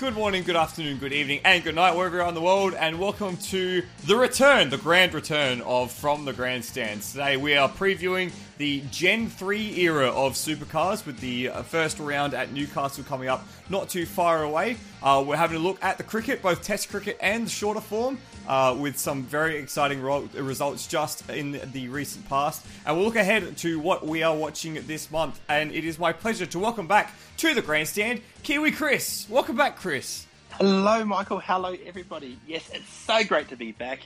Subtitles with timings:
[0.00, 2.98] Good morning, good afternoon, good evening, and good night, wherever you're in the world, and
[2.98, 7.12] welcome to the return, the grand return of From the Grandstands.
[7.12, 12.34] Today we are previewing the Gen 3 era of supercars with the uh, first round
[12.34, 14.76] at Newcastle coming up not too far away.
[15.02, 18.18] Uh, we're having a look at the cricket, both Test cricket and the shorter form,
[18.46, 22.66] uh, with some very exciting ro- results just in the recent past.
[22.84, 25.40] And we'll look ahead to what we are watching this month.
[25.48, 29.26] And it is my pleasure to welcome back to the grandstand Kiwi Chris.
[29.30, 30.26] Welcome back, Chris.
[30.50, 31.38] Hello, Michael.
[31.38, 32.38] Hello, everybody.
[32.46, 34.00] Yes, it's so great to be back.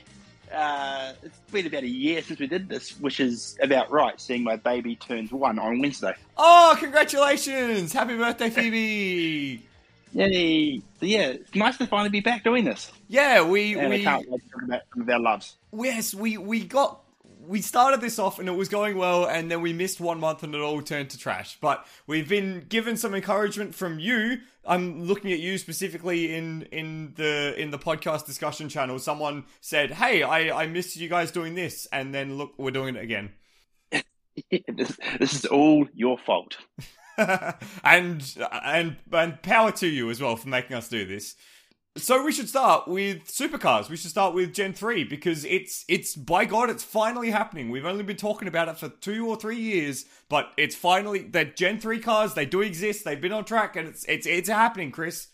[0.53, 4.43] Uh, it's been about a year since we did this, which is about right, seeing
[4.43, 6.13] my baby turns one on Wednesday.
[6.37, 7.91] Oh, congratulations!
[7.93, 9.65] Happy birthday, Phoebe!
[10.13, 10.77] Yay!
[10.99, 12.91] So, yeah, it's nice to finally be back doing this.
[13.09, 15.55] Yeah, we And we I can't wait to talk about some of our loves.
[15.73, 17.01] yes we we got
[17.47, 20.43] we started this off and it was going well and then we missed one month
[20.43, 25.03] and it all turned to trash but we've been given some encouragement from you i'm
[25.03, 30.23] looking at you specifically in in the in the podcast discussion channel someone said hey
[30.23, 33.31] i i missed you guys doing this and then look we're doing it again
[34.67, 36.57] this, this is all your fault.
[37.17, 41.35] and and and power to you as well for making us do this.
[41.97, 43.89] So we should start with supercars.
[43.89, 47.69] We should start with Gen 3 because it's it's by God it's finally happening.
[47.69, 51.55] We've only been talking about it for 2 or 3 years, but it's finally that
[51.55, 53.05] Gen 3 cars, they do exist.
[53.05, 55.27] They've been on track and it's it's it's happening, Chris.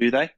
[0.00, 0.30] Do they?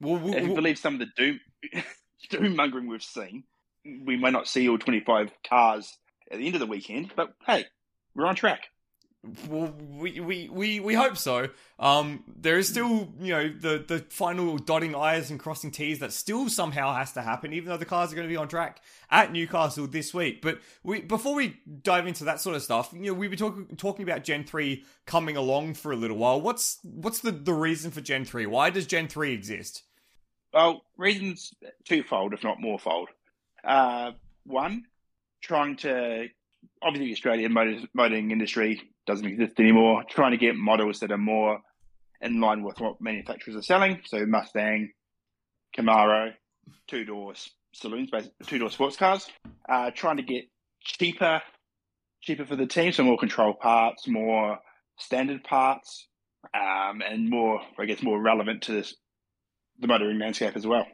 [0.00, 1.40] Well, we- If you we- believe some of the doom
[2.30, 3.44] doom mongering we've seen,
[3.84, 5.92] we may not see all 25 cars
[6.32, 7.66] at the end of the weekend, but hey,
[8.14, 8.62] we're on track.
[9.48, 11.48] Well, we, we, we, we hope so.
[11.78, 16.12] Um, there is still, you know, the, the final dotting I's and crossing T's that
[16.12, 18.80] still somehow has to happen, even though the cars are going to be on track
[19.10, 20.42] at Newcastle this week.
[20.42, 23.76] But we, before we dive into that sort of stuff, you know, we've been talking
[23.76, 26.40] talking about Gen three coming along for a little while.
[26.40, 28.46] What's what's the, the reason for Gen three?
[28.46, 29.82] Why does Gen three exist?
[30.52, 31.52] Well, reasons
[31.84, 33.08] twofold, if not morefold.
[33.62, 34.12] Uh,
[34.44, 34.84] one,
[35.42, 36.28] trying to
[36.82, 40.04] obviously the Australian motor, motoring industry doesn't exist anymore.
[40.08, 41.60] Trying to get models that are more
[42.20, 44.00] in line with what manufacturers are selling.
[44.04, 44.92] So Mustang,
[45.76, 46.32] Camaro,
[46.88, 47.34] two door
[47.72, 48.10] saloons,
[48.46, 49.28] two door sports cars.
[49.68, 50.44] Uh, trying to get
[50.80, 51.42] cheaper,
[52.20, 54.58] cheaper for the team, so more control parts, more
[54.98, 56.08] standard parts,
[56.54, 58.94] um, and more, I guess, more relevant to this
[59.78, 60.86] the motoring landscape as well.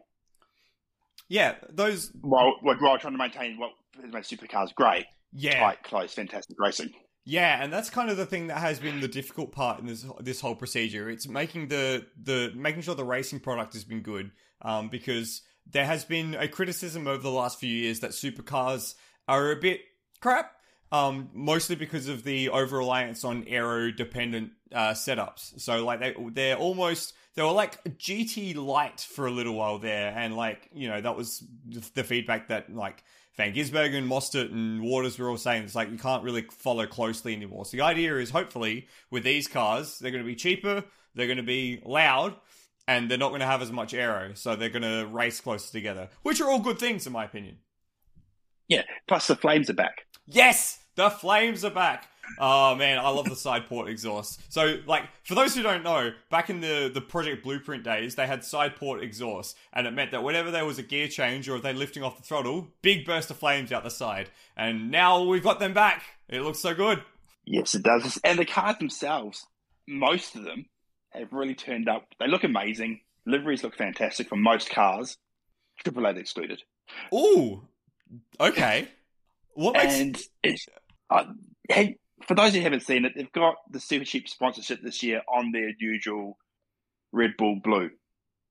[1.29, 3.71] Yeah, those While, while trying to maintain what
[4.03, 5.61] has made supercars great, yeah.
[5.61, 6.91] tight, close, fantastic racing.
[7.25, 10.05] Yeah, and that's kind of the thing that has been the difficult part in this
[10.21, 11.09] this whole procedure.
[11.09, 15.87] It's making the the making sure the racing product has been good, um, because there
[15.87, 18.97] has been a criticism over the last few years that supercars
[19.29, 19.83] are a bit
[20.21, 20.53] crap,
[20.91, 25.61] um, mostly because of the over reliance on aero dependent uh, setups.
[25.61, 30.13] So like they they're almost they were like GT light for a little while there,
[30.17, 33.05] and like you know that was the the feedback that like
[33.37, 37.35] Van Gisbergen, Mostert, and Waters were all saying it's like you can't really follow closely
[37.35, 37.65] anymore.
[37.65, 40.85] So the idea is hopefully with these cars, they're going to be cheaper,
[41.15, 42.37] they're going to be loud,
[42.87, 44.33] and they're not going to have as much aero.
[44.35, 47.57] So they're going to race closer together, which are all good things in my opinion.
[48.69, 50.07] Yeah, plus the flames are back.
[50.27, 52.09] Yes, the flames are back.
[52.39, 54.41] Oh man, I love the side port exhaust.
[54.53, 58.27] So, like, for those who don't know, back in the the Project Blueprint days, they
[58.27, 61.57] had side port exhaust, and it meant that whenever there was a gear change or
[61.57, 64.31] if they lifting off the throttle, big burst of flames out the side.
[64.57, 66.03] And now we've got them back.
[66.29, 67.03] It looks so good.
[67.45, 68.19] Yes, it does.
[68.25, 69.47] And the cars themselves,
[69.89, 70.67] most of them
[71.11, 72.07] have really turned up.
[72.19, 73.01] They look amazing.
[73.27, 75.17] Liveries look fantastic for most cars.
[75.83, 76.63] Triple Eight excluded.
[77.13, 77.67] Ooh,
[78.41, 78.89] okay.
[79.55, 80.67] What makes And it's,
[81.11, 81.25] uh,
[81.69, 81.97] hey,
[82.27, 85.53] for those who haven't seen it, they've got the Super Cheap sponsorship this year on
[85.53, 86.39] their usual
[87.13, 87.91] Red Bull blue.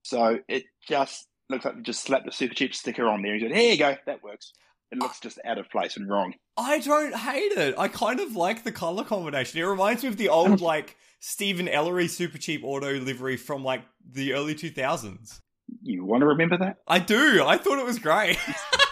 [0.03, 3.41] So it just looks like they just slapped the Super Cheap sticker on there and
[3.41, 4.53] said, here you go, that works.
[4.91, 6.33] It looks just out of place and wrong.
[6.57, 7.75] I don't hate it.
[7.77, 9.59] I kind of like the color combination.
[9.59, 13.83] It reminds me of the old like Steven Ellery super cheap auto livery from like
[14.09, 15.39] the early 2000s.
[15.81, 16.77] You want to remember that?
[16.88, 17.44] I do.
[17.45, 18.38] I thought it was great.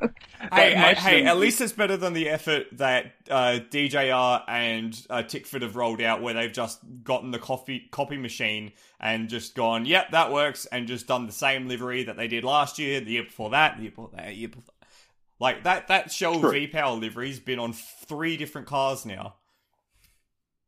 [0.52, 5.22] hey, hey, hey, at least it's better than the effort that uh, DJR and uh,
[5.22, 9.86] Tickford have rolled out, where they've just gotten the copy copy machine and just gone,
[9.86, 13.12] "Yep, that works," and just done the same livery that they did last year, the
[13.12, 14.88] year before that, the year before that, year before that.
[15.38, 16.50] Like that, that Shell True.
[16.52, 19.36] V Power livery's been on three different cars now.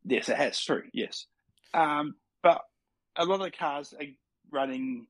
[0.03, 0.59] Yes, it has.
[0.59, 0.83] True.
[0.93, 1.27] Yes.
[1.73, 2.61] Um, but
[3.15, 4.05] a lot of the cars are
[4.51, 5.07] running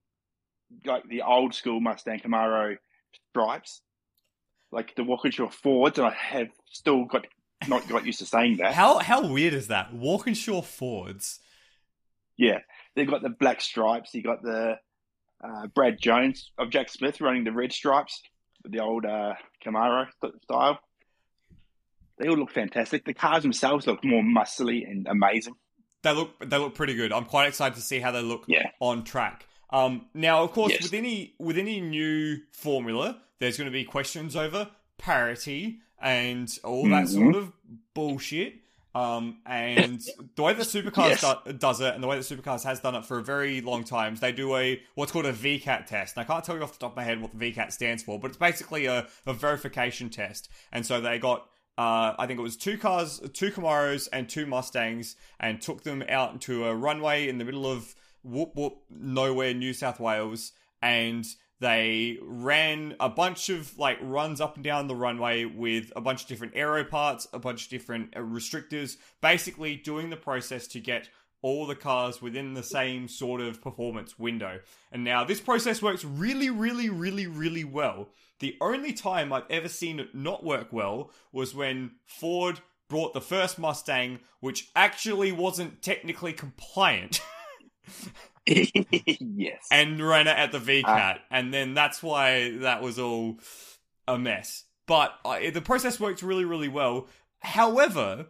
[0.85, 2.77] like the old school Mustang Camaro
[3.29, 3.81] stripes,
[4.73, 7.25] like the Walkinshaw Fords, and I have still got
[7.67, 8.73] not got used to saying that.
[8.73, 9.93] How how weird is that?
[9.93, 11.39] Walkinshaw Fords.
[12.37, 12.59] Yeah.
[12.95, 14.13] they've got the black stripes.
[14.13, 14.75] You got the
[15.43, 18.21] uh, Brad Jones of Jack Smith running the red stripes,
[18.65, 19.33] the old uh,
[19.65, 20.07] Camaro
[20.43, 20.79] style.
[22.17, 23.05] They all look fantastic.
[23.05, 25.55] The cars themselves look more muscly and amazing.
[26.03, 27.13] They look they look pretty good.
[27.13, 28.69] I'm quite excited to see how they look Yeah.
[28.79, 29.45] on track.
[29.73, 30.83] Um, now, of course, Yes.
[30.83, 36.87] with any with any new formula, there's going to be questions over parity and all
[36.89, 37.13] that Mhm.
[37.15, 37.51] sort of
[37.93, 38.55] bullshit.
[38.95, 39.99] Um, and
[40.35, 41.35] the way that Supercars Yes.
[41.45, 43.83] do, does it, and the way that Supercars has done it for a very long
[43.83, 46.15] time, is they do a what's called a VCAT test.
[46.15, 48.03] And I can't tell you off the top of my head what the VCAT stands
[48.03, 50.47] for, but it's basically a, a verification test.
[50.71, 54.45] And so they got uh, I think it was two cars, two Camaros and two
[54.45, 59.53] Mustangs, and took them out into a runway in the middle of whoop whoop nowhere,
[59.53, 61.25] New South Wales, and
[61.59, 66.23] they ran a bunch of like runs up and down the runway with a bunch
[66.23, 70.79] of different aero parts, a bunch of different uh, restrictors, basically doing the process to
[70.79, 71.09] get
[71.41, 74.59] all the cars within the same sort of performance window.
[74.91, 78.09] And now this process works really, really, really, really well.
[78.39, 83.21] The only time I've ever seen it not work well was when Ford brought the
[83.21, 87.21] first Mustang, which actually wasn't technically compliant,
[88.45, 89.67] yes.
[89.71, 90.83] and ran it at the VCAT.
[90.85, 91.17] Ah.
[91.31, 93.39] and then that's why that was all
[94.07, 94.65] a mess.
[94.85, 97.07] But uh, the process worked really, really well.
[97.39, 98.27] However,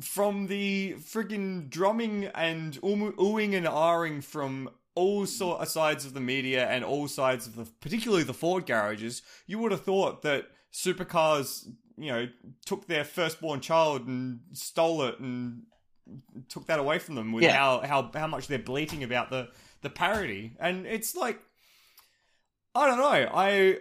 [0.00, 6.20] from the friggin' drumming and ooh- oohing and ahhing from all so- sides of the
[6.20, 10.46] media and all sides of the, particularly the Ford garages, you would have thought that
[10.72, 12.28] supercars, you know,
[12.66, 15.62] took their firstborn child and stole it and
[16.48, 17.56] took that away from them with Yeah.
[17.56, 19.48] how, how how much they're bleating about the
[19.82, 21.38] the parody, and it's like,
[22.74, 23.78] I don't know, I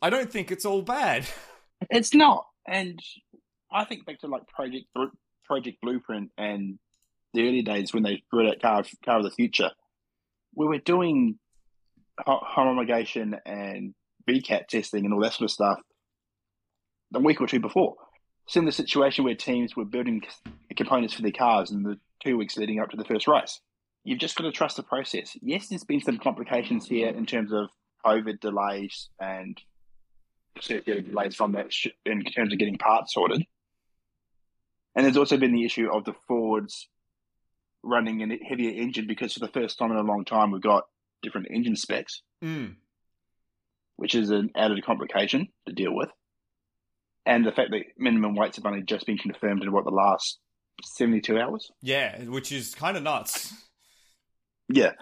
[0.00, 1.26] I don't think it's all bad.
[1.90, 2.46] It's not.
[2.64, 3.00] And
[3.72, 4.86] I think back to like Project
[5.44, 6.78] Project Blueprint and
[7.34, 9.72] the early days when they brought out Car, Car of the Future.
[10.54, 11.40] We were doing
[12.24, 13.94] ho- homologation and
[14.28, 15.80] VCAT testing and all that sort of stuff
[17.14, 17.96] a week or two before.
[18.46, 20.22] Similar situation where teams were building
[20.76, 23.60] components for their cars in the two weeks leading up to the first race.
[24.04, 25.36] You've just got to trust the process.
[25.40, 27.68] Yes, there's been some complications here in terms of
[28.04, 29.60] COVID delays and
[30.60, 33.44] delays from that sh- in terms of getting parts sorted.
[34.94, 36.88] And there's also been the issue of the Fords
[37.82, 40.84] running a heavier engine because for the first time in a long time we've got
[41.22, 42.74] different engine specs, Mm.
[43.96, 46.10] which is an added complication to deal with.
[47.24, 50.38] And the fact that minimum weights have only just been confirmed in what the last
[50.84, 51.70] 72 hours.
[51.80, 53.52] Yeah, which is kind of nuts.
[54.68, 54.92] Yeah.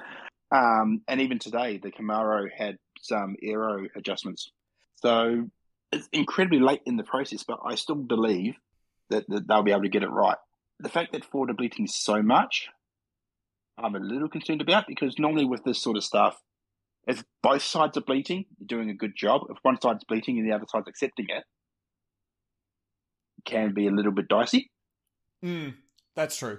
[0.53, 4.51] Um, and even today, the Camaro had some aero adjustments.
[4.97, 5.49] So
[5.93, 8.55] it's incredibly late in the process, but I still believe
[9.11, 10.37] that, that they'll be able to get it right.
[10.81, 12.69] The fact that Ford are bleating so much,
[13.79, 16.37] I'm a little concerned about because normally with this sort of stuff,
[17.07, 19.43] if both sides are bleating, you're doing a good job.
[19.51, 21.45] If one side's bleating and the other side's accepting it, it
[23.45, 24.71] can be a little bit dicey.
[25.45, 25.75] Mm,
[26.15, 26.59] that's true.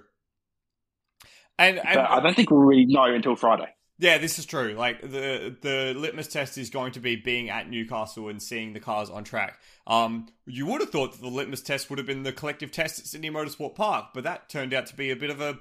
[1.60, 3.68] And, and I don't think we'll really know until Friday.
[4.00, 4.74] Yeah, this is true.
[4.74, 8.79] Like the the litmus test is going to be being at Newcastle and seeing the
[8.79, 9.60] cars on track.
[9.86, 12.98] Um, you would have thought that the litmus test would have been the collective test
[12.98, 15.60] at Sydney Motorsport Park, but that turned out to be a bit of a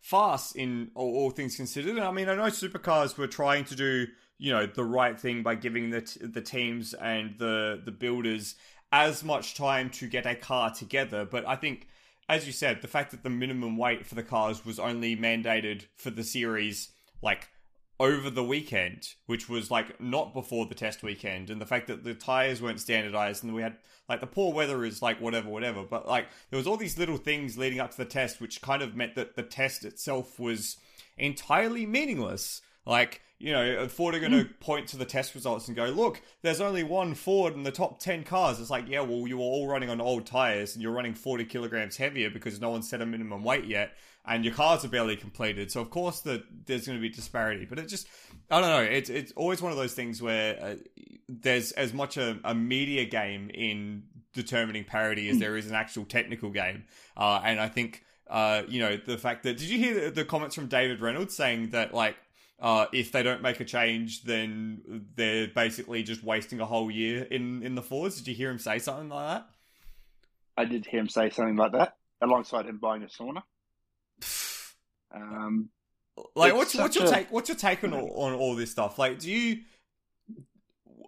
[0.00, 1.98] farce in all, all things considered.
[1.98, 4.06] I mean, I know supercars were trying to do
[4.38, 8.56] you know the right thing by giving the t- the teams and the the builders
[8.92, 11.88] as much time to get a car together, but I think.
[12.28, 15.86] As you said, the fact that the minimum weight for the cars was only mandated
[15.96, 17.48] for the series, like
[17.98, 22.04] over the weekend, which was like not before the test weekend, and the fact that
[22.04, 23.76] the tires weren't standardized, and we had
[24.08, 25.82] like the poor weather is like whatever, whatever.
[25.82, 28.82] But like there was all these little things leading up to the test, which kind
[28.82, 30.76] of meant that the test itself was
[31.18, 32.62] entirely meaningless.
[32.86, 36.22] Like you know, Ford are going to point to the test results and go, "Look,
[36.42, 39.44] there's only one Ford in the top ten cars." It's like, yeah, well, you were
[39.44, 43.02] all running on old tires, and you're running 40 kilograms heavier because no one set
[43.02, 43.92] a minimum weight yet
[44.24, 45.70] and your cars are barely completed.
[45.70, 48.06] So of course that there's going to be disparity, but it just
[48.50, 48.82] I don't know.
[48.82, 50.74] It's it's always one of those things where uh,
[51.28, 56.04] there's as much a, a media game in determining parity as there is an actual
[56.04, 56.84] technical game,
[57.16, 58.04] uh, and I think.
[58.30, 61.36] Uh, you know the fact that did you hear the, the comments from David Reynolds
[61.36, 62.16] saying that like
[62.60, 67.24] uh, if they don't make a change, then they're basically just wasting a whole year
[67.24, 68.16] in in the Fords.
[68.18, 69.46] Did you hear him say something like that?
[70.56, 73.42] I did hear him say something like that alongside him buying a sauna.
[75.14, 75.68] Um,
[76.36, 78.98] like what's what's your a- take what's your take on all, on all this stuff
[78.98, 79.60] like do you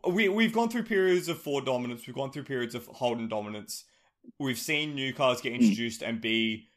[0.09, 3.85] we we've gone through periods of Ford dominance we've gone through periods of Holden dominance
[4.39, 5.61] we've seen new cars get Hmm.
[5.61, 6.69] introduced and be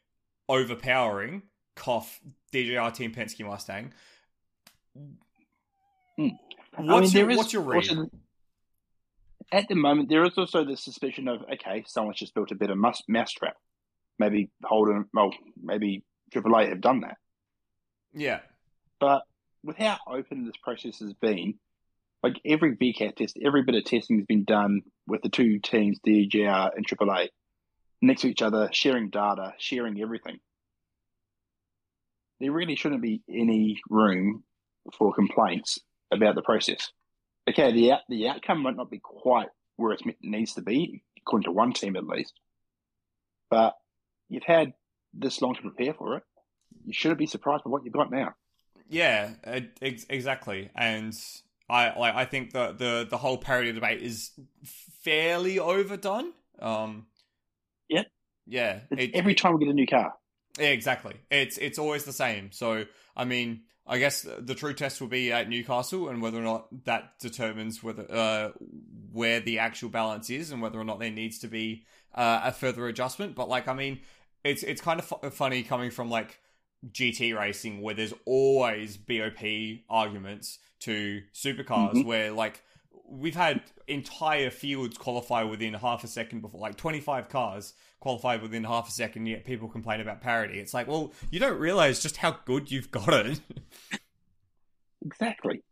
[0.48, 1.42] overpowering
[1.76, 2.20] cough
[2.52, 3.92] DJR Team Penske Mustang.
[6.16, 6.28] Hmm.
[6.76, 7.88] What's, I mean, your, what's your read?
[7.88, 8.10] also-
[9.50, 12.68] at the moment, there is also the suspicion of okay, someone's just built a bit
[12.68, 13.56] better mus- mousetrap.
[14.18, 17.16] Maybe Holden, well, maybe Triple Eight have done that.
[18.12, 18.40] yeah,
[19.00, 19.22] But
[19.62, 21.54] with how open this process has been,
[22.22, 25.98] like every VCAT test, every bit of testing has been done with the two teams,
[26.06, 27.28] DJR and AAA,
[28.02, 30.38] next to each other, sharing data, sharing everything.
[32.40, 34.44] There really shouldn't be any room
[34.96, 35.78] for complaints
[36.12, 36.90] about the process.
[37.48, 41.44] Okay, the out, the outcome might not be quite where it needs to be, according
[41.44, 42.32] to one team at least.
[43.50, 43.74] But
[44.28, 44.74] you've had
[45.14, 46.22] this long to prepare for it.
[46.84, 48.34] You shouldn't be surprised by what you've got now.
[48.88, 49.30] Yeah,
[49.82, 50.70] ex- exactly.
[50.74, 51.14] And
[51.68, 54.30] I like I think the the the whole parity debate is
[55.02, 56.32] fairly overdone.
[56.58, 57.06] Um,
[57.88, 58.04] Yeah.
[58.46, 58.80] yeah.
[58.90, 60.14] It- every time we get a new car.
[60.58, 61.14] Yeah, exactly.
[61.30, 62.52] It's it's always the same.
[62.52, 62.84] So
[63.16, 66.84] I mean, I guess the true test will be at Newcastle, and whether or not
[66.84, 68.50] that determines whether uh,
[69.12, 72.52] where the actual balance is, and whether or not there needs to be uh, a
[72.52, 73.34] further adjustment.
[73.34, 74.00] But like, I mean,
[74.44, 76.38] it's it's kind of fu- funny coming from like
[76.92, 79.42] GT racing, where there's always BOP
[79.88, 82.04] arguments to supercars, Mhm.
[82.04, 82.62] where like
[83.10, 88.64] we've had entire fields qualify within half a second before, like 25 cars qualified within
[88.64, 90.58] half a second, yet people complain about parity.
[90.58, 93.40] It's like, well, you don't realize just how good you've got it.
[95.04, 95.62] Exactly.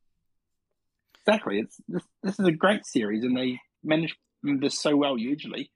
[1.27, 1.59] Exactly.
[1.59, 2.05] It's this.
[2.23, 5.19] This is a great series, and they manage this so well.
[5.19, 5.69] Usually,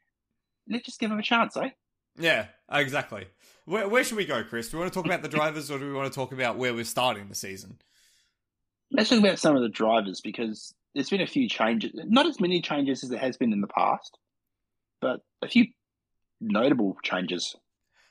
[0.68, 1.70] let's just give them a chance, eh?
[2.16, 3.26] yeah, exactly.
[3.64, 4.68] Where, where should we go, Chris?
[4.68, 6.58] Do we want to talk about the drivers or do we want to talk about
[6.58, 7.78] where we're starting the season?
[8.90, 11.92] Let's talk about some of the drivers because there's been a few changes.
[11.94, 14.18] Not as many changes as there has been in the past,
[15.00, 15.66] but a few
[16.40, 17.56] notable changes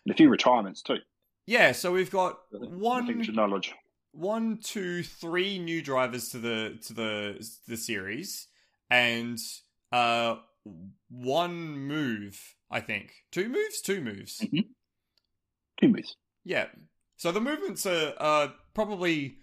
[0.05, 0.97] and a few retirements too.
[1.45, 3.73] Yeah, so we've got one, should acknowledge.
[4.11, 8.47] one, two, three new drivers to the to the the series,
[8.89, 9.39] and
[9.91, 10.35] uh,
[11.09, 12.55] one move.
[12.69, 14.45] I think two moves, two moves.
[15.81, 16.15] Two moves.
[16.43, 16.67] Yeah.
[17.17, 19.37] So the movements are uh, probably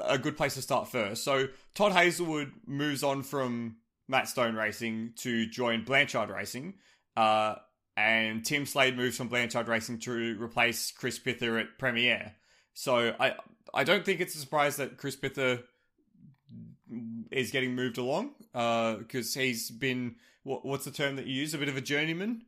[0.00, 1.24] a good place to start first.
[1.24, 3.76] So Todd Hazelwood moves on from
[4.08, 6.74] Matt Stone Racing to join Blanchard Racing,
[7.16, 7.56] uh,
[7.98, 12.32] and Tim Slade moves from Blanchard Racing to replace Chris Pither at Premiere.
[12.72, 13.34] So I
[13.74, 15.64] I don't think it's a surprise that Chris Pither
[17.32, 20.14] is getting moved along because he's been
[20.44, 21.54] what, what's the term that you use?
[21.54, 22.42] A bit of a journeyman.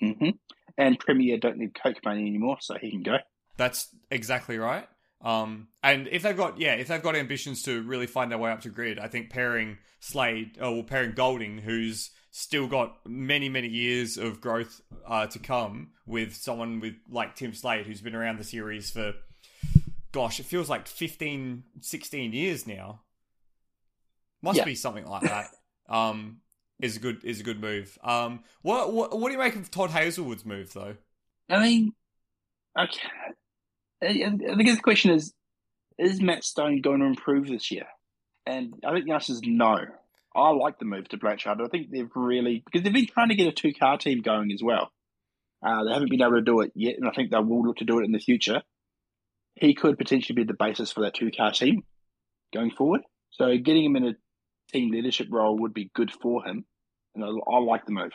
[0.00, 0.30] hmm
[0.78, 3.16] And Premier don't need Coke money anymore, so he can go.
[3.56, 4.86] That's exactly right.
[5.22, 8.52] Um, and if they've got yeah, if they've got ambitions to really find their way
[8.52, 13.48] up to grid, I think pairing Slade or well, pairing Golding, who's still got many
[13.48, 18.14] many years of growth uh, to come, with someone with like Tim Slade, who's been
[18.14, 19.14] around the series for
[20.12, 23.02] gosh, it feels like 15, 16 years now.
[24.42, 24.64] Must Yeah.
[24.64, 25.46] be something like that.
[25.88, 26.40] Um,
[26.80, 27.98] is a good is a good move.
[28.04, 30.94] Um, what what what do you make of Todd Hazelwood's move though?
[31.48, 31.94] I mean,
[32.78, 33.08] okay.
[34.00, 35.34] I I think the question is:
[35.98, 37.86] Is Matt Stone going to improve this year?
[38.46, 39.78] And I think the answer is no.
[40.34, 41.60] I like the move to Blanchard.
[41.60, 44.52] I think they've really because they've been trying to get a two car team going
[44.52, 44.92] as well.
[45.64, 47.78] Uh, they haven't been able to do it yet, and I think they will look
[47.78, 48.62] to do it in the future.
[49.54, 51.82] He could potentially be the basis for that two car team
[52.54, 53.02] going forward.
[53.32, 54.14] So getting him in a
[54.72, 56.64] team leadership role would be good for him,
[57.14, 58.12] and I, I like the move.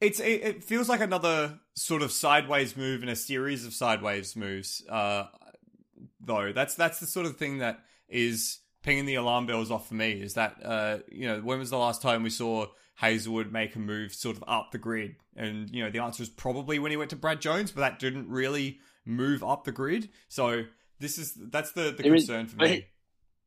[0.00, 4.34] It's it, it feels like another sort of sideways move in a series of sideways
[4.34, 4.84] moves.
[4.88, 5.24] Uh,
[6.20, 9.94] though that's that's the sort of thing that is pinging the alarm bells off for
[9.94, 10.12] me.
[10.12, 12.66] Is that uh, you know when was the last time we saw
[12.98, 15.16] Hazelwood make a move sort of up the grid?
[15.36, 17.98] And you know the answer is probably when he went to Brad Jones, but that
[17.98, 20.08] didn't really move up the grid.
[20.28, 20.64] So
[20.98, 22.86] this is that's the the There is- concern for me.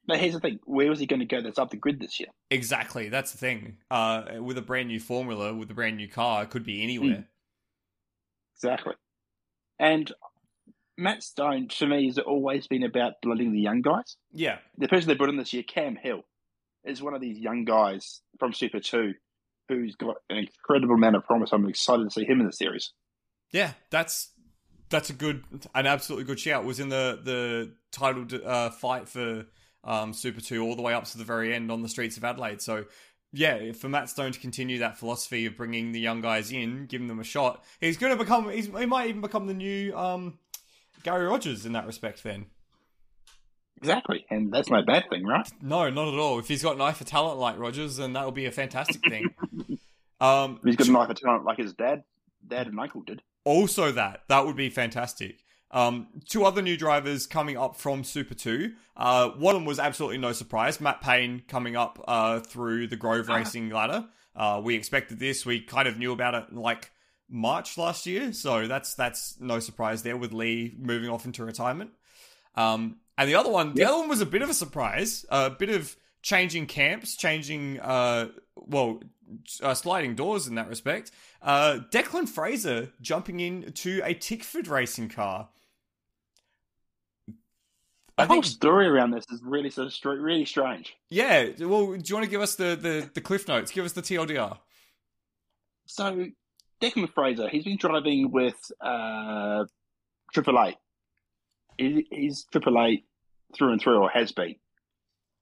[0.06, 1.42] But here's the thing: where was he going to go?
[1.42, 2.28] That's up the grid this year.
[2.52, 3.78] Exactly, that's the thing.
[3.90, 7.30] Uh, with a brand new formula, with a brand new car, it could be anywhere.
[8.58, 8.96] Exactly.
[9.80, 10.12] And
[10.98, 14.16] Matt Stone, to me, has always been about building the young guys.
[14.32, 16.22] Yeah, The person they brought in this year, Cam Hill,
[16.86, 19.14] is one of these young guys from Super 2
[19.70, 21.52] who's got an incredible amount of promise.
[21.54, 22.92] I'm excited to see him in the series.
[23.52, 24.32] Yeah, that's
[24.90, 26.66] that's a good, an absolutely good shout.
[26.66, 29.46] Was in the the title uh, fight for
[29.84, 32.24] um, Super Two all the way up to the very end on the streets of
[32.24, 32.62] Adelaide.
[32.62, 32.86] So
[33.32, 37.08] yeah, for Matt Stone to continue that philosophy of bringing the young guys in, giving
[37.08, 38.50] them a shot, he's going to become.
[38.50, 40.38] He's, he might even become the new um,
[41.04, 42.24] Garry Rogers in that respect.
[42.24, 42.48] Then
[43.78, 44.26] Exactly.
[44.30, 45.48] And that's no bad thing, right?
[45.62, 46.40] no, not at all.
[46.40, 49.02] If he's got an eye for talent like Rogers, then that will be a fantastic
[49.02, 49.26] thing.
[50.22, 52.04] um, He's got an eye for talent like his dad,
[52.48, 53.22] dad and uncle did.
[53.44, 55.40] Also, that that would be fantastic.
[55.72, 58.72] Um, two other new drivers coming up from Super 2.
[58.96, 60.80] Uh, one of them was absolutely no surprise.
[60.80, 63.36] Matt Payne coming up uh, through the Grove Ah.
[63.36, 64.06] Racing ladder.
[64.36, 65.46] Uh, we expected this.
[65.46, 66.92] We kind of knew about it like
[67.34, 71.90] March last year, so that's that's no surprise there with Lee moving off into retirement.
[72.56, 75.26] Um, and the other one, the other one was a bit of a surprise.
[75.30, 79.02] A bit of changing camps, changing uh, well,
[79.62, 81.12] uh, sliding doors in that respect.
[81.42, 85.50] Uh, Declan Fraser jumping into a Tickford racing car.
[87.28, 87.34] The
[88.24, 90.96] I whole think, story around this is really sort of str- really strange.
[91.10, 91.50] yeah.
[91.60, 93.72] Well, do you want to give us the, the, the cliff notes?
[93.72, 94.60] Give us the TLDR.
[95.88, 96.28] So,
[96.84, 99.64] Declan Fraser, he's been driving with uh,
[100.34, 100.76] Triple Eight.
[101.78, 103.06] He, he's Triple Eight
[103.56, 104.56] through and through, or has been.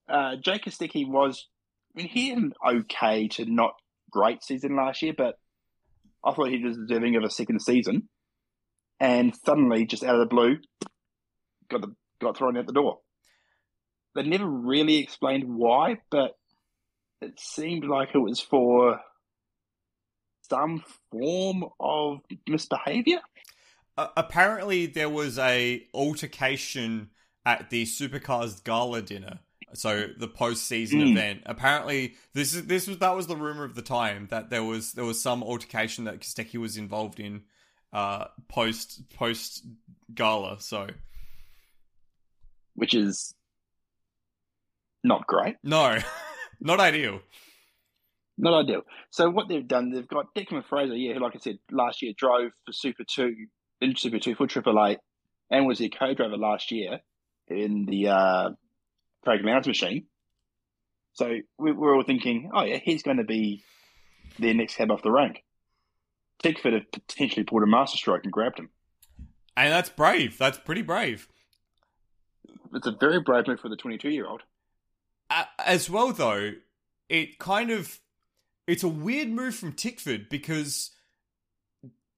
[0.08, 1.48] Uh, Jake Kostecki was,
[1.96, 3.74] I mean, he had an okay to not
[4.12, 5.40] great season last year, but
[6.24, 8.08] I thought he was deserving of a second season.
[9.00, 10.58] And suddenly, just out of the blue,
[11.72, 13.00] got the got thrown out the door.
[14.14, 16.34] They never really explained why, but
[17.20, 19.00] it seemed like it was for
[20.52, 23.22] some form of misbehavior.
[23.98, 27.10] Uh, apparently, there was a altercation
[27.46, 29.40] at the Supercars gala dinner.
[29.74, 31.12] So the post-season Mm.
[31.12, 31.44] event.
[31.46, 34.92] Apparently, this is this was that was the rumor of the time that there was
[34.92, 37.44] there was some altercation that Kostecki was involved in
[37.94, 39.66] uh, post post
[40.14, 40.60] gala.
[40.60, 40.88] So
[42.76, 43.34] which is
[45.06, 46.00] not great, no,
[46.60, 47.22] not ideal.
[48.42, 48.82] Not ideal.
[49.12, 52.14] So what they've done, they've got Declan Fraser, yeah, who, like I said, last year
[52.18, 53.36] drove for Super Two
[53.80, 54.98] in Super Two for Triple Eight,
[55.50, 57.00] and was their co-driver last year
[57.48, 58.50] in the uh,
[59.24, 60.06] Craig Lowndes machine.
[61.14, 63.64] So we, we're all thinking, oh yeah, he's going to be
[64.40, 65.44] their next cab off the rank.
[66.42, 68.70] Tickford have potentially pulled a masterstroke and grabbed him.
[69.56, 70.38] And that's brave.
[70.38, 71.28] That's pretty brave.
[72.74, 74.42] It's a very brave move for the 22 year old.
[75.30, 76.54] A- As well, though,
[77.10, 78.00] it kind of
[78.72, 80.92] it's a weird move from Tickford because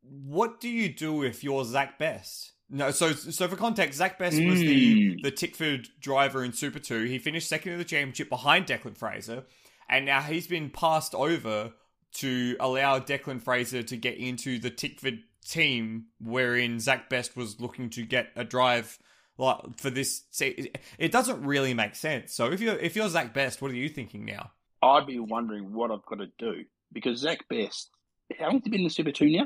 [0.02, 2.52] what do you do if you're Zak Best?
[2.70, 5.22] No, so so for context, Zak Best was the Mm.
[5.22, 7.04] the Tickford driver in Super Two.
[7.04, 9.44] He finished second in the championship behind Declan Fraser,
[9.89, 11.74] and now he's been passed over
[12.13, 17.89] to allow Declan Fraser to get into the Tickford team, wherein Zak Best was looking
[17.92, 18.98] to get a drive
[19.38, 20.24] like for this.
[20.39, 22.34] It doesn't really make sense.
[22.34, 24.52] So if you're if you're Zak Best, what are you thinking now?
[24.84, 27.89] I'd be wondering what I've got to do because Zak Best,
[28.38, 29.46] how long's he been in the Super 2 now?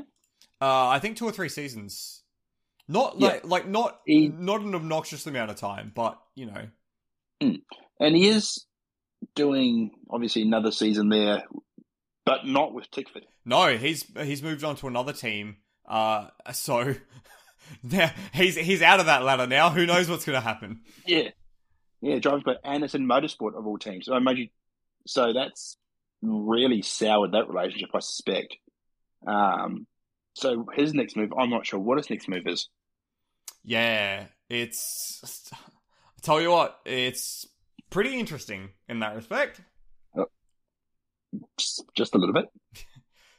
[0.60, 2.22] Uh, I think two or three seasons.
[2.88, 3.28] Not Yeah.
[3.28, 6.68] like like not He- not an obnoxious amount of time, but you know,
[7.40, 8.64] And he is
[9.34, 11.44] doing obviously another season there,
[12.24, 13.24] but not with Tickford.
[13.44, 15.58] no, he's he's moved on to another team.
[15.86, 16.94] Uh, so
[17.82, 19.70] now he's he's out of that ladder now.
[19.70, 20.80] Who knows what's going to happen?
[21.06, 21.30] Yeah.
[22.00, 24.06] Yeah, driving for Anderson Motorsport of all teams.
[24.06, 24.50] So, I imagine,
[25.06, 25.76] so that's
[26.22, 28.56] really soured that relationship, I suspect.
[29.26, 29.86] Um,
[30.34, 32.68] so his next move, I'm not sure what his next move is.
[33.64, 35.50] Yeah, it's.
[35.52, 37.46] I tell you what, it's
[37.90, 39.60] pretty interesting in that respect.
[41.58, 42.46] Just, just a little bit.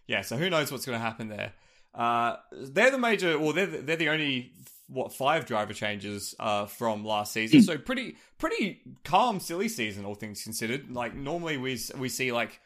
[0.07, 1.53] Yeah, so who knows what's going to happen there?
[1.93, 4.53] Uh, they're the major, well, they're the, they're the only
[4.89, 7.61] what five driver changes uh, from last season.
[7.61, 10.91] so pretty pretty calm, silly season, all things considered.
[10.91, 12.59] Like normally we we see like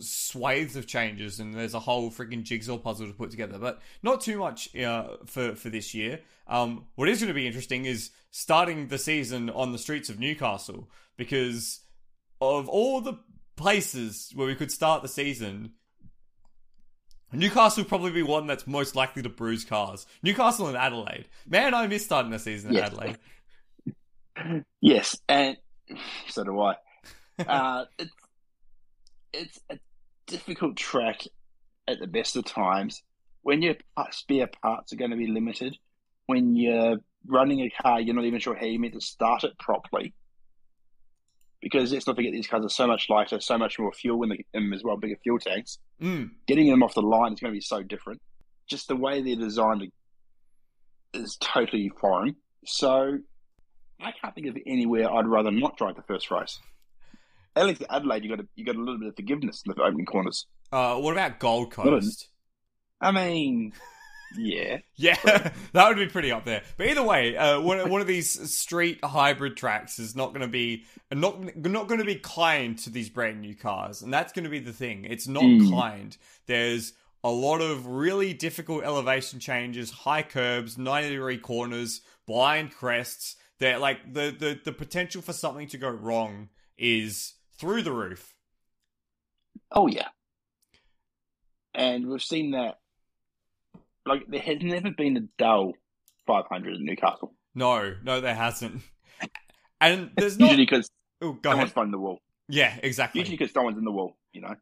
[0.00, 4.20] swathes of changes and there's a whole freaking jigsaw puzzle to put together, but not
[4.20, 6.20] too much uh, for for this year.
[6.46, 10.20] Um, what is going to be interesting is starting the season on the streets of
[10.20, 11.80] Newcastle because
[12.40, 13.18] of all the
[13.56, 15.72] places where we could start the season.
[17.34, 20.06] Newcastle will probably be one that's most likely to bruise cars.
[20.22, 21.26] Newcastle and Adelaide.
[21.46, 22.86] Man, I miss starting the season in Yes.
[22.88, 23.18] Adelaide.
[24.80, 25.56] Yes, and
[26.28, 26.74] so do I.
[27.46, 28.10] Uh, it's
[29.32, 29.78] it's a
[30.26, 31.22] difficult track
[31.86, 33.02] at the best of times
[33.42, 33.76] when your
[34.10, 35.76] spare parts are going to be limited.
[36.26, 39.56] When you're running a car, you're not even sure how you're meant to start it
[39.58, 40.14] properly.
[41.64, 44.28] Because let's not forget, these cars are so much lighter, so much more fuel in,
[44.28, 45.78] the, in them as well, bigger fuel tanks.
[45.98, 46.32] Mm.
[46.46, 48.20] Getting them off the line is going to be so different.
[48.68, 49.90] Just the way they're designed
[51.14, 52.36] is totally foreign.
[52.66, 53.16] So
[53.98, 56.58] I can't think of anywhere I'd rather not drive the first race.
[57.56, 59.82] At least Adelaide, you got a, you got a little bit of forgiveness in the
[59.82, 60.46] opening corners.
[60.70, 62.28] Uh, what about Gold Coast?
[63.00, 63.72] I mean,
[64.36, 65.16] yeah, Yeah,
[65.72, 66.62] that would be pretty up there.
[66.76, 70.48] But either way, uh, one, one of these street hybrid tracks is not going to
[70.48, 74.44] be not not going to be kind to these brand new cars, and that's going
[74.44, 75.04] to be the thing.
[75.04, 75.70] It's not Mm.
[75.70, 76.16] kind.
[76.46, 83.36] There's a lot of really difficult elevation changes, high curbs, 90 degree corners, blind crests.
[83.60, 88.34] That like the, the the potential for something to go wrong is through the roof.
[89.70, 90.08] Oh yeah,
[91.72, 92.78] and we've seen that.
[94.06, 95.72] Like there has never been a dull
[96.26, 97.34] 500 in Newcastle.
[97.54, 98.82] No, no, there hasn't.
[99.80, 100.90] And there's not Usually because
[101.20, 101.90] oh, someone's ahead.
[101.92, 102.18] the wall.
[102.48, 103.20] Yeah, exactly.
[103.20, 104.16] Usually because someone's in the wall.
[104.32, 104.54] You know.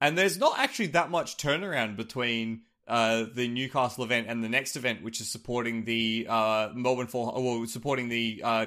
[0.00, 4.76] And there's not actually that much turnaround between uh, the Newcastle event and the next
[4.76, 8.66] event, which is supporting the uh, Melbourne for well, supporting the uh,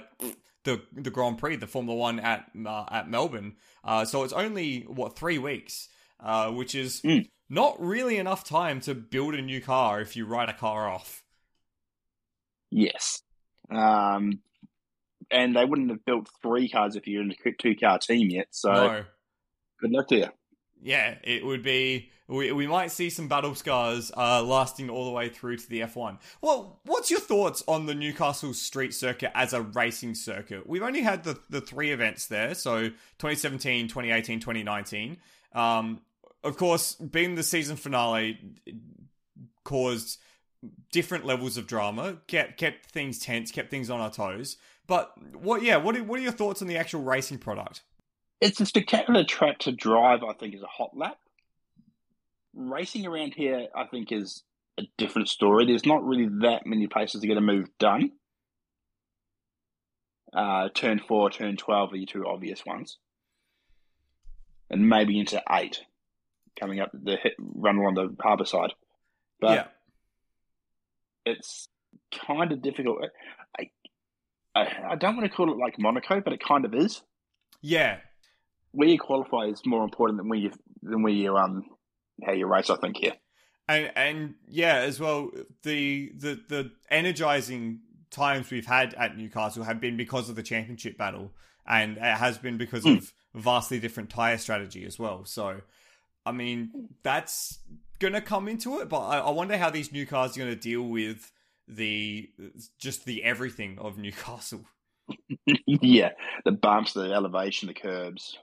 [0.63, 3.56] the the Grand Prix, the Formula One at uh, at Melbourne.
[3.84, 5.89] Uh, so it's only what three weeks,
[6.23, 7.29] uh, which is Mm.
[7.49, 11.23] not really enough time to build a new car if you write a car off.
[12.71, 13.21] Yes.
[13.69, 14.39] Um,
[15.31, 18.47] and they wouldn't have built three cars if you're in a two car team yet.
[18.51, 19.03] So no,
[19.81, 20.27] good luck to you.
[20.81, 22.09] yeah, it would be.
[22.29, 25.81] We, we might see some battle scars uh, lasting all the way through to the
[25.81, 26.19] F1.
[26.41, 30.65] Well, what's your thoughts on the Newcastle street circuit as a racing circuit?
[30.65, 32.88] We've only had the, the three events there, so
[33.19, 35.17] 2017, 2018, 2019.
[35.53, 35.99] Um,
[36.43, 38.39] of course, being the season finale
[39.63, 40.19] caused
[40.91, 44.58] different levels of drama, kept kept things tense, kept things on our toes.
[44.88, 47.84] But what, yeah, what are, what are your thoughts on the actual racing product?
[48.41, 51.17] It's a spectacular track to drive, I think, is a hot lap.
[52.53, 54.43] Racing around here, I think, is
[54.77, 55.65] a different story.
[55.65, 58.12] There's not really that many places to get a move done.
[60.34, 62.97] Uh, turn four, turn 12 are your two obvious ones.
[64.69, 65.84] And maybe into eight
[66.60, 68.74] coming up the hit, run along the harbour side.
[69.39, 69.66] But yeah.
[71.26, 71.68] it's
[72.28, 73.00] kind of difficult.
[73.60, 73.70] I,
[74.56, 77.02] I, I don't want to call it like Monaco, but it kind of is.
[77.62, 78.00] Yeah,
[78.72, 81.63] Where you qualify is more important than where you than where you um
[82.26, 82.70] how you race.
[82.70, 83.13] I think here.
[83.70, 85.30] and and yeah, as well
[85.63, 87.80] the the the energizing
[88.12, 91.32] times we've had at Newcastle have been because of the championship battle,
[91.66, 92.98] and it has been because Mm.
[92.98, 95.24] of vastly different tire strategy as well.
[95.26, 95.62] So,
[96.25, 97.59] I mean, that's
[97.99, 100.83] gonna come into it, but I, I wonder how these new cars are gonna deal
[100.83, 101.31] with
[101.67, 102.29] the
[102.79, 104.65] just the everything of Newcastle.
[105.67, 106.12] yeah,
[106.45, 108.38] the bumps, the elevation, the curbs,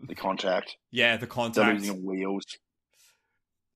[0.00, 1.74] the contact, Yeah, the contact.
[1.80, 2.44] losing of wheels.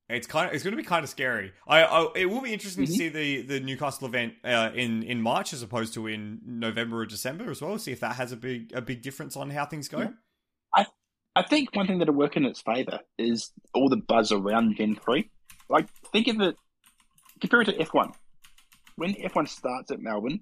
[0.09, 1.53] It's kind of it's going to be kind of scary.
[1.68, 2.96] I, I it will be interesting to Mhm.
[2.96, 7.07] see the the Newcastle event uh, in in March as opposed to in November or
[7.07, 7.79] December as well.
[7.79, 10.00] See if that has a big a big difference on how things go.
[10.00, 10.09] Yeah.
[11.40, 14.96] I think one thing that'll work in its favour is all the buzz around Gen
[14.96, 15.31] three.
[15.68, 16.57] Like think of it,
[17.40, 18.12] compare it to F one.
[18.96, 20.40] When F one starts at Melbourne,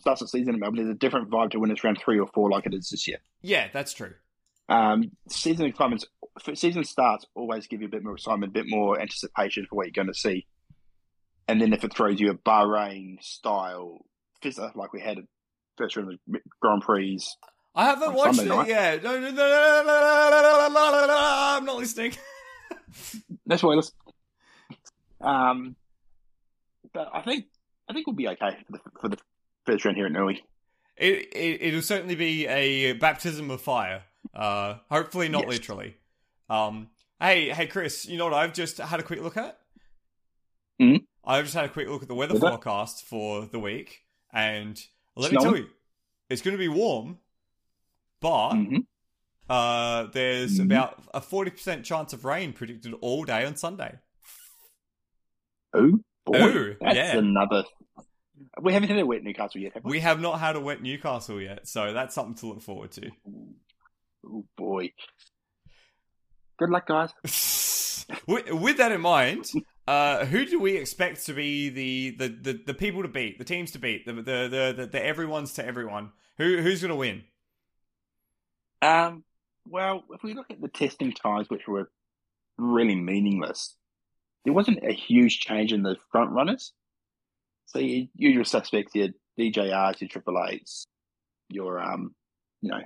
[0.00, 2.28] starts the season at Melbourne, there's a different vibe to when it's round three or
[2.34, 3.18] four, like it is this year.
[3.42, 4.14] Yeah, that's true.
[4.70, 6.06] Um, season excitement,
[6.54, 9.86] season starts always give you a bit more excitement, a bit more anticipation for what
[9.86, 10.46] you're going to see.
[11.46, 13.98] And then if it throws you a Bahrain style
[14.42, 15.24] fizzer like we had at
[15.76, 17.20] first round of the Grand Prix,
[17.74, 19.00] I haven't On watched Sunday, it yet.
[19.04, 19.34] I'm
[21.64, 22.12] not listening.
[23.46, 23.92] no spoilers.
[25.20, 25.74] Um,
[26.92, 27.46] but I think
[27.88, 29.18] I think we'll be okay for the for the
[29.66, 30.38] first round here at Newey.
[30.96, 34.02] It, it it'll certainly be a baptism of fire.
[34.32, 35.50] Uh, hopefully not yes.
[35.50, 35.96] literally.
[36.48, 39.58] Um, hey hey Chris, you know what I've just had a quick look at?
[40.80, 41.04] Mm-hmm.
[41.24, 44.80] I've just had a quick look at the weather forecast for the week, and
[45.16, 45.44] let Snowing?
[45.44, 45.68] me tell you,
[46.28, 47.18] it's going to be warm
[48.24, 48.78] but hmm
[49.50, 50.64] uh, there's Mhm.
[50.64, 53.98] about a forty percent chance of rain predicted all day on Sunday.
[55.74, 57.18] Oh boy, Ooh, that's yeah.
[57.18, 57.64] another.
[58.62, 59.90] We haven't had a wet Newcastle yet, have we?
[59.92, 63.10] We have not had a wet Newcastle yet, so that's something to look forward to.
[64.26, 64.92] Oh boy.
[66.58, 67.10] Good luck, guys.
[68.26, 69.50] with, with that in mind,
[69.86, 73.44] uh, who do we expect to be the, the, the, the people to beat, the
[73.44, 76.12] teams to beat, the the the, the, the everyone's to everyone?
[76.38, 77.24] Who who's going to win?
[78.84, 79.24] Um,
[79.66, 81.90] well, if we look at the testing times, which were
[82.58, 83.74] really meaningless,
[84.44, 86.72] there wasn't a huge change in the front runners.
[87.66, 90.86] So your usual suspects, your DJRs, your Triple Eights,
[91.48, 92.14] your um,
[92.60, 92.82] you know,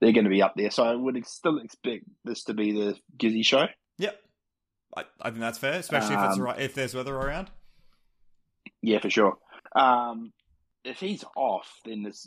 [0.00, 0.70] they're going to be up there.
[0.70, 3.66] So I would ex- still expect this to be the Gizzy show.
[3.98, 4.18] Yep,
[4.96, 7.50] I, I think that's fair, especially if it's Um, right, if there's weather around.
[8.80, 9.36] Yeah, for sure.
[9.76, 10.32] Um,
[10.82, 12.26] if he's off, then this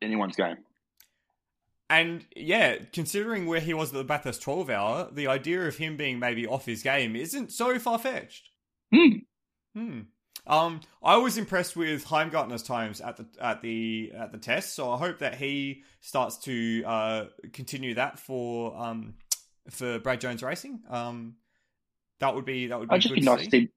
[0.00, 0.58] anyone's game.
[1.90, 5.96] And yeah, considering where he was at the Bathurst 12 hour, the idea of him
[5.96, 8.50] being maybe off his game isn't so far fetched.
[8.94, 9.18] Hmm.
[9.74, 10.00] Hmm.
[10.46, 14.90] Um, I was impressed with Heimgartner's times at the at the at the test, so
[14.90, 19.14] I hope that he starts to uh, continue that for um,
[19.70, 20.80] for Brad Jones Racing.
[20.88, 21.36] Um,
[22.20, 23.44] That would be that would be I'd just be nice see.
[23.44, 23.68] to see.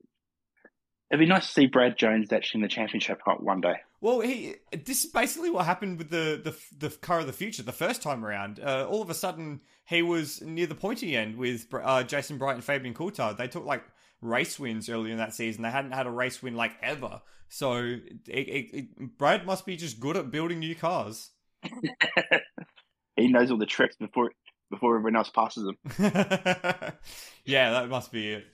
[1.12, 3.76] It'd be nice to see Brad Jones actually in the championship one day.
[4.02, 7.62] Well, he this is basically what happened with the the the car of the future
[7.62, 8.60] the first time around.
[8.60, 12.56] Uh, all of a sudden, he was near the pointy end with uh, Jason Bright
[12.56, 13.38] and Fabian Coulthard.
[13.38, 13.84] They took like
[14.22, 15.62] race wins earlier in that season.
[15.62, 17.22] They hadn't had a race win like ever.
[17.48, 21.30] So it, it, it, Brad must be just good at building new cars.
[23.16, 24.32] he knows all the tricks before
[24.72, 25.78] before everyone else passes him.
[27.46, 28.46] yeah, that must be it.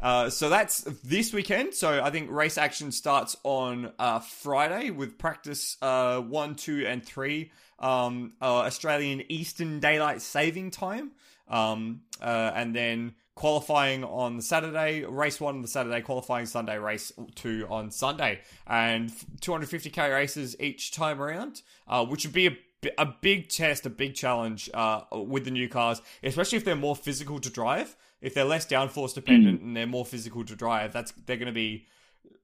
[0.00, 1.74] Uh, so that's this weekend.
[1.74, 7.04] So I think race action starts on uh, Friday with practice uh, one, two, and
[7.04, 7.50] three.
[7.78, 11.12] Um, uh, Australian Eastern Daylight Saving Time,
[11.46, 16.76] um, uh, and then qualifying on the Saturday, race one on the Saturday, qualifying Sunday,
[16.76, 21.62] race two on Sunday, and 250k races each time around,
[22.08, 22.56] which would be a
[22.96, 26.96] a big test, a big challenge uh, with the new cars, especially if they're more
[26.96, 27.96] physical to drive.
[28.20, 31.52] If they're less downforce dependent and they're more physical to drive, that's they're going to
[31.52, 31.86] be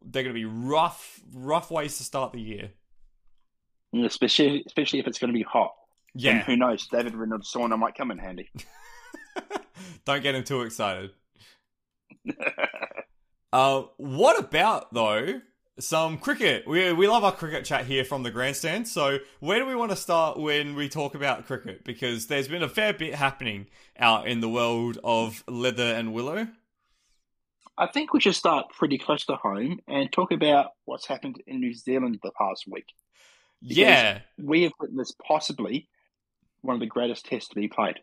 [0.04, 2.70] they're going to be rough, rough ways to start the year.
[4.04, 5.74] Especially especially if it's going to be hot.
[6.14, 6.86] And Yeah, who knows?
[6.86, 8.50] David Reynolds sauna might come in handy.
[10.04, 11.10] don't get him too excited.
[13.54, 15.40] Uh, what about though
[15.78, 16.66] some cricket?
[16.66, 18.86] We we love our cricket chat here from the grandstand.
[18.88, 21.84] So where do we want to start when we talk about cricket?
[21.84, 23.66] Because there's been a fair bit happening
[23.98, 26.46] out in the world of leather and willow.
[27.76, 31.58] I think we should start pretty close to home and talk about what's happened in
[31.58, 32.86] New Zealand the past week.
[33.60, 35.88] Because- Yeah, We have witnessed possibly
[36.60, 37.96] one of the greatest tests to be played.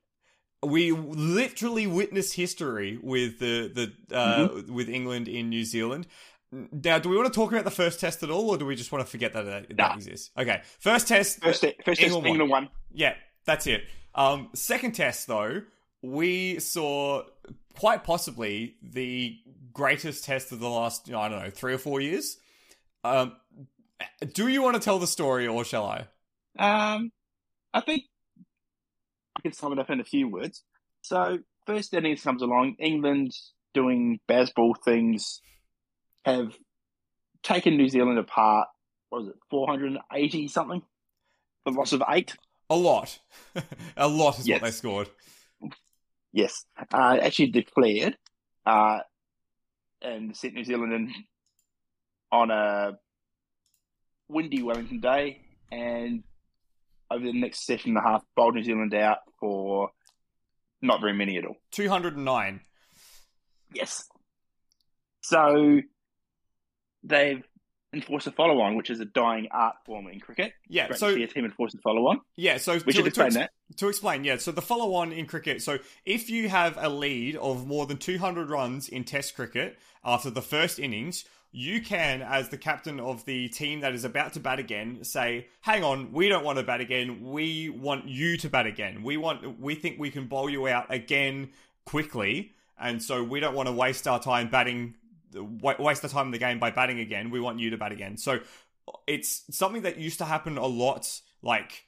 [0.63, 6.05] we literally witnessed history with the the uh, with England in New Zealand.
[6.51, 8.75] Now, do we want to talk about the first test at all, or do we
[8.75, 10.31] just want to forget that that, that exists?
[10.37, 11.41] Okay, first test.
[11.41, 12.63] First, first test, England England, won.
[12.63, 12.69] won.
[12.93, 13.13] Yeah,
[13.45, 13.85] that's it.
[14.13, 15.61] Um, second test, though,
[16.01, 17.23] we saw
[17.77, 19.37] quite possibly the
[19.71, 22.37] greatest test of the last, I don't know, three or four years.
[23.05, 23.37] Um,
[24.33, 26.07] do you want to tell the story, or shall I?
[26.59, 27.11] Um,
[27.73, 28.03] I think
[29.37, 30.63] I can sum it up in a few words.
[31.01, 32.75] So, first innings comes along.
[32.77, 33.31] England
[33.73, 35.39] doing Bazball things
[36.25, 36.55] have
[37.43, 38.67] taken New Zealand apart.
[39.09, 40.81] What was it, 480 something?
[41.65, 42.35] The loss of eight?
[42.69, 43.19] A lot.
[43.97, 44.61] a lot is Yes.
[44.61, 45.09] what they scored.
[46.31, 46.65] Yes.
[46.93, 48.17] Uh, actually declared
[48.65, 48.99] uh,
[50.01, 51.13] and sent New Zealand in
[52.31, 52.93] on a
[54.29, 56.23] windy Wellington day and
[57.09, 59.89] over the next session and a half bowled New Zealand out for
[60.81, 61.57] not very many at all.
[61.71, 62.61] 209.
[63.73, 64.07] Yes.
[65.21, 65.81] So
[67.03, 67.43] they've
[67.93, 70.53] enforced a follow on, which is a dying art form in cricket.
[70.69, 72.21] Yeah, Great so to see a team enforce a follow on.
[72.37, 73.51] yeah, so We to- should explain ex- that.
[73.77, 74.37] To explain, yeah.
[74.37, 75.61] So the follow on in cricket.
[75.61, 80.29] So if you have a lead of more than 200 runs in Test cricket after
[80.29, 84.39] the first innings, you can, as the captain of the team that is about to
[84.39, 87.29] bat again, say, "Hang on, we don't want to bat again.
[87.29, 89.03] We want you to bat again.
[89.03, 91.49] We want, we think we can bowl you out again
[91.85, 94.95] quickly, and so we don't want to waste our time batting,
[95.33, 97.29] waste the time in the game by batting again.
[97.31, 98.39] We want you to bat again." So
[99.07, 101.85] it's something that used to happen a lot, like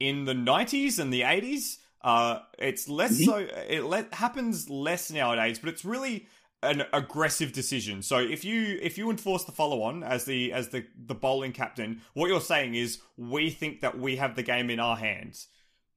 [0.00, 1.78] in the 90s and the 80s.
[2.02, 3.24] Uh, it's less Mhm.
[3.24, 3.36] so.
[3.68, 6.26] It le- happens less nowadays, but it's really
[6.62, 8.02] an aggressive decision.
[8.02, 11.52] So if you if you enforce the follow on as the as the the bowling
[11.52, 15.48] captain, what you're saying is we think that we have the game in our hands.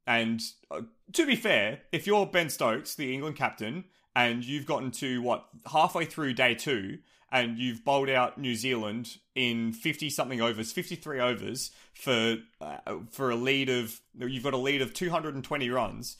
[0.07, 0.81] And uh,
[1.13, 3.85] to be fair, if you're Ben Stokes, the England captain,
[4.19, 6.99] and you've gotten to what halfway through day two,
[7.31, 12.77] and you've bowled out New Zealand in fifty something overs, fifty three overs for uh,
[13.11, 16.17] for a lead of you've got a lead of two hundred and twenty runs.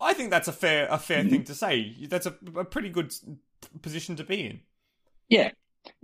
[0.00, 1.30] I think that's a fair a fair Mhm.
[1.30, 2.06] thing to say.
[2.08, 3.12] That's a, a pretty good
[3.80, 4.60] position to be in.
[5.28, 5.50] Yeah.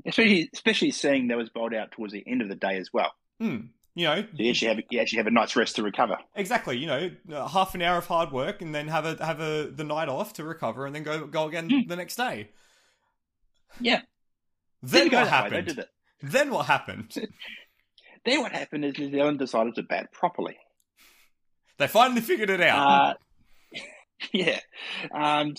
[0.06, 3.12] Especially, especially seeing that was bowled out towards the end of the day as well.
[3.40, 3.66] Hmm.
[3.98, 6.18] You know, you actually have you actually have a night's rest to recover.
[6.36, 6.78] exactly.
[6.78, 9.72] You know, uh, half an hour of hard work, and then have a have a
[9.74, 11.88] the night off to recover, and then go go again Hmm.
[11.88, 12.50] the next day.
[13.80, 14.02] Yeah.
[14.82, 15.76] Then what that way, They happened?
[15.76, 15.84] did.
[16.22, 17.14] Then what happened?
[18.24, 20.56] Then what happened is New Zealand decided to bat properly.
[21.78, 23.16] They finally figured it out.
[23.76, 23.78] Uh,
[24.32, 24.60] yeah.
[25.12, 25.54] Um,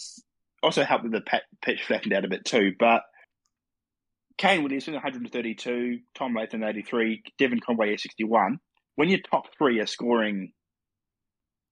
[0.62, 1.23] also helped with the
[1.62, 2.73] pitch flattened out a bit too.
[2.78, 3.04] But
[4.39, 8.60] Kane Williamson, 132, Tom Latham, 83, Devon Conway, 61.
[8.95, 10.54] When your top three are scoring,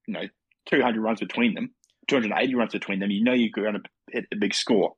[0.05, 0.23] you know,
[0.69, 1.71] 200 runs between them,
[2.09, 4.93] 280 runs between them, you know you're going to hit a big score.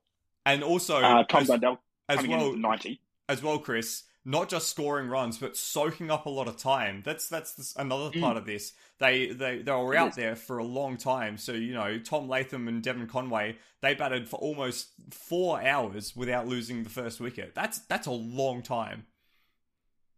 [0.46, 3.02] and also, Uh, Tom as, Blundell as well, 90.
[3.28, 7.02] as well, Chris, not just scoring runs, but soaking up a lot of time.
[7.06, 8.74] That's that's this, another part of this.
[9.00, 11.38] They they they were out there for a long time.
[11.38, 16.48] So you know, Tom Latham and Devon Conway they batted for almost four hours without
[16.48, 17.56] losing the first wicket.
[17.56, 19.06] That's that's a long time.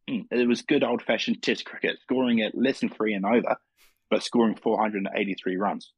[0.10, 3.58] Mm, It was good old fashioned Test cricket, scoring at less than three and over,
[4.10, 5.92] but scoring 483 runs.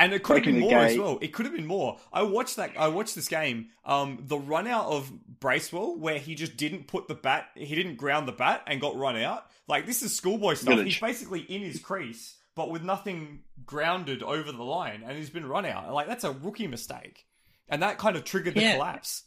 [0.00, 1.18] And it could have been Breaking the more as well.
[1.20, 1.98] It could have been more.
[2.10, 2.70] I watched that.
[2.78, 3.68] I watched this game.
[3.84, 7.96] Um, the run out of Bracewell, where he just didn't put the bat, he didn't
[7.96, 9.44] ground the bat and got run out.
[9.68, 10.70] Like this is schoolboy stuff.
[10.74, 10.94] Village.
[10.94, 15.46] He's basically in his crease, but with nothing grounded over the line, and he's been
[15.46, 15.92] run out.
[15.92, 17.26] Like that's a rookie mistake,
[17.68, 18.72] and that kind of triggered the Yeah.
[18.76, 19.24] collapse.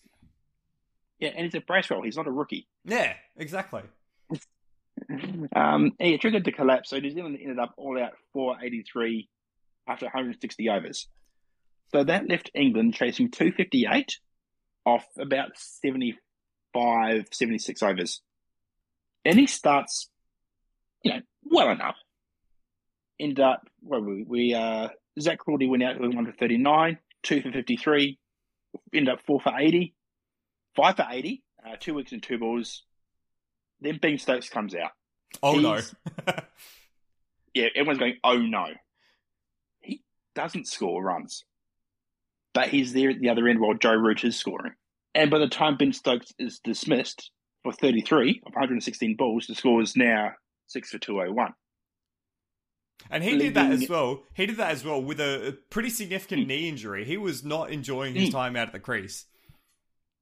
[1.19, 2.01] Yeah, and he's a Bracewell.
[2.01, 2.67] He's not a rookie.
[2.83, 3.83] Yeah, exactly.
[5.55, 9.27] Um, he triggered the collapse, so New Zealand ended up all out 483
[9.87, 11.07] after 160 overs.
[11.91, 14.17] So that left England chasing 258
[14.85, 18.21] off about 75, 76 overs.
[19.25, 20.09] And he starts,
[21.03, 21.95] you know, well enough.
[23.19, 24.23] End up, where were we?
[24.23, 28.17] we uh, Zak Crawley went out with one for 39, two for 53,
[28.93, 29.93] end up four for 80,
[30.75, 32.83] five for 80, uh, two weeks and two balls.
[33.79, 34.91] Then Ben Stokes comes out.
[35.41, 35.79] Oh no.
[37.53, 38.65] Yeah, everyone's going, oh no.
[40.35, 41.43] Doesn't score runs.
[42.53, 44.73] But he's there at the other end while Joe Root is scoring.
[45.15, 47.31] And by the time Ben Stokes is dismissed
[47.63, 50.31] for 33 of 116 balls, the score is now
[50.67, 51.53] 6 for 201.
[53.09, 54.23] And he did that as well.
[54.33, 56.47] He did that as well with a, pretty significant Mm.
[56.47, 57.05] knee injury.
[57.05, 58.31] He was not enjoying his Mm.
[58.31, 59.25] time out at the crease.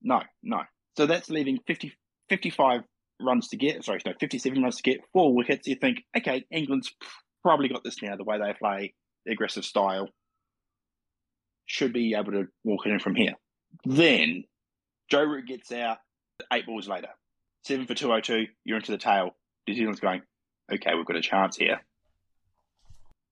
[0.01, 0.63] No, no.
[0.97, 1.93] So that's leaving 50,
[2.29, 2.81] 55
[3.19, 3.83] runs to get.
[3.83, 5.67] Sorry, no, 57 runs to get, four wickets.
[5.67, 6.91] You think, okay, England's
[7.43, 8.93] probably got this now, the way they play,
[9.27, 10.09] aggressive style.
[11.65, 13.33] Should be able to walk it in from here.
[13.85, 14.43] Then
[15.09, 15.97] Joe Root gets out
[16.51, 17.09] eight balls later.
[17.63, 19.35] Seven for 202, you're into the tail.
[19.67, 20.21] New Zealand's going,
[20.71, 21.81] okay, we've got a chance here.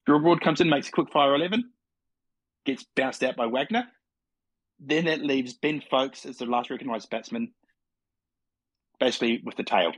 [0.04, 1.64] Stu Broad comes in, makes a quick fire 11,
[2.66, 3.86] gets bounced out by Wagner.
[4.80, 7.54] Then that leaves Ben Foakes as the last recognised batsman,
[9.00, 9.92] basically with the tail.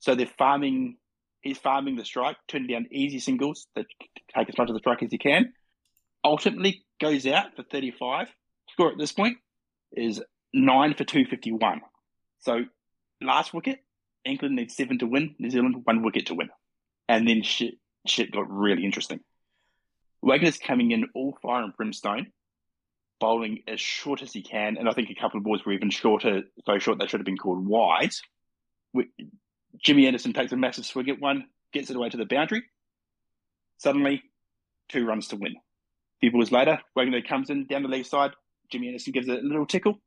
[0.00, 0.96] So they're farming.
[1.44, 3.84] He's farming the strike, turning down easy singles that
[4.34, 5.52] take as much of the strike as he can.
[6.24, 8.28] Ultimately, goes out for 35.
[8.70, 9.36] Score at this point
[9.92, 10.22] is
[10.54, 11.82] nine for 251.
[12.40, 12.64] So
[13.20, 13.80] last wicket,
[14.24, 15.34] England needs seven to win.
[15.38, 16.48] New Zealand one wicket to win,
[17.10, 17.74] and then shit
[18.06, 19.20] shit got really interesting.
[20.22, 22.32] Wagner's coming in all fire and brimstone
[23.20, 25.90] bowling as short as he can, and I think a couple of balls were even
[25.90, 28.12] shorter, so short they should have been called wide.
[29.82, 32.62] Jimmy Anderson takes a massive swig at one, gets it away to the boundary.
[33.78, 34.22] Suddenly,
[34.88, 35.52] two runs to win.
[35.56, 38.32] A few balls later, Wagner comes in down the leg side.
[38.70, 39.98] Jimmy Anderson gives it a little tickle.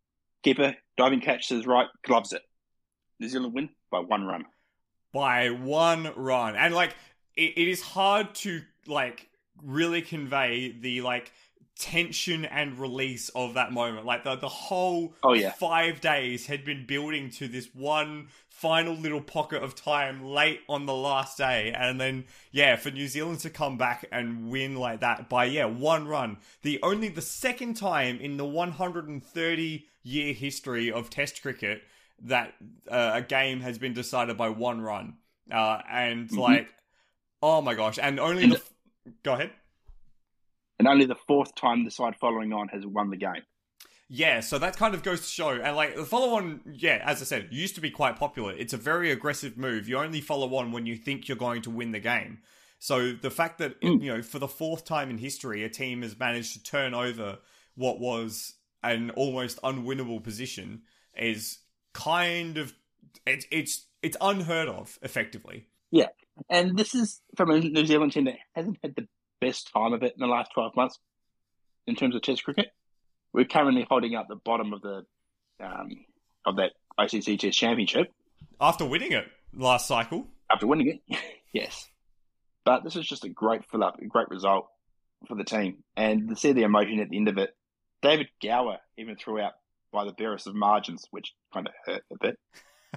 [0.44, 2.42] Keeper diving catch to his right, gloves it.
[3.20, 4.46] New Zealand win by one run.
[5.12, 6.96] by one run and like
[7.36, 9.28] it, it is hard to like
[9.64, 11.32] really convey the like
[11.80, 14.06] tension and release of that moment.
[14.06, 15.52] Like the, the whole Oh, yeah.
[15.52, 20.86] five days had been building to this one final little pocket of time late on
[20.88, 21.72] the last day.
[21.78, 25.66] And then yeah for new zealand to come back and win like that by yeah
[25.66, 26.38] one run.
[26.64, 31.82] The only the second time in the 130 year history of test cricket
[32.24, 32.54] that
[32.90, 35.18] uh, a game has been decided by one run.
[35.52, 36.38] Uh, and Mhm.
[36.38, 36.68] like
[37.44, 38.00] oh my gosh.
[38.02, 38.74] And only And- the f-
[39.24, 39.52] go ahead
[40.80, 43.44] And only the fourth time the side following on has won the game.
[44.10, 47.22] Yeah, so that kind of goes to show, and like the follow on, yeah, as
[47.22, 48.54] I said, used to be quite popular.
[48.54, 49.90] It's a very aggressive move.
[49.90, 52.40] You only follow on when you think you're going to win the game.
[52.80, 54.02] So the fact that Mm.
[54.02, 57.40] you know, for the fourth time in history, a team has managed to turn over
[57.76, 60.84] what was an almost unwinnable position
[61.18, 61.60] is
[61.94, 62.74] kind of
[63.26, 65.68] it's it's it's unheard of, effectively.
[65.92, 66.08] Yeah.
[66.50, 69.08] And this is from a New Zealand team that hasn't had the
[69.40, 71.00] best time of it in the last 12 months
[71.86, 72.68] in terms of Test cricket.
[73.34, 75.06] We're currently holding up the bottom of the
[75.64, 76.06] um,
[76.46, 78.12] of that ICC Test Championship
[78.60, 81.20] After winning it last cycle, after winning it.
[81.54, 81.88] yes,
[82.66, 84.68] but this is just a great fill up, a great result
[85.28, 87.52] for the team, and to see the emotion at the end of it.
[88.02, 89.54] David Gower even threw out
[89.92, 92.38] by the barest of margins, which kind of hurt a bit.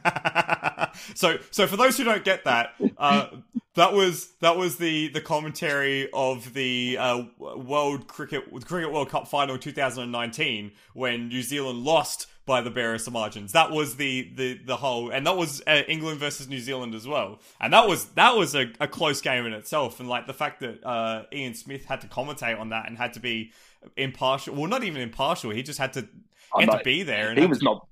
[1.14, 3.28] so so for those who don't get that uh,
[3.74, 9.28] that was that was the the commentary of the uh, world cricket cricket world cup
[9.28, 13.52] final 2019 when new zealand lost by the barest of margins.
[13.52, 17.06] That was the the the whole and that was uh, england versus new zealand as
[17.06, 17.38] well.
[17.60, 20.00] And that was that was a, a close game in itself.
[20.00, 23.12] And like the fact that uh, ian smith had to commentate on that and had
[23.12, 23.52] to be
[23.96, 26.06] impartial well not even impartial he just had to
[26.54, 27.86] I he had to be there and he was to- not.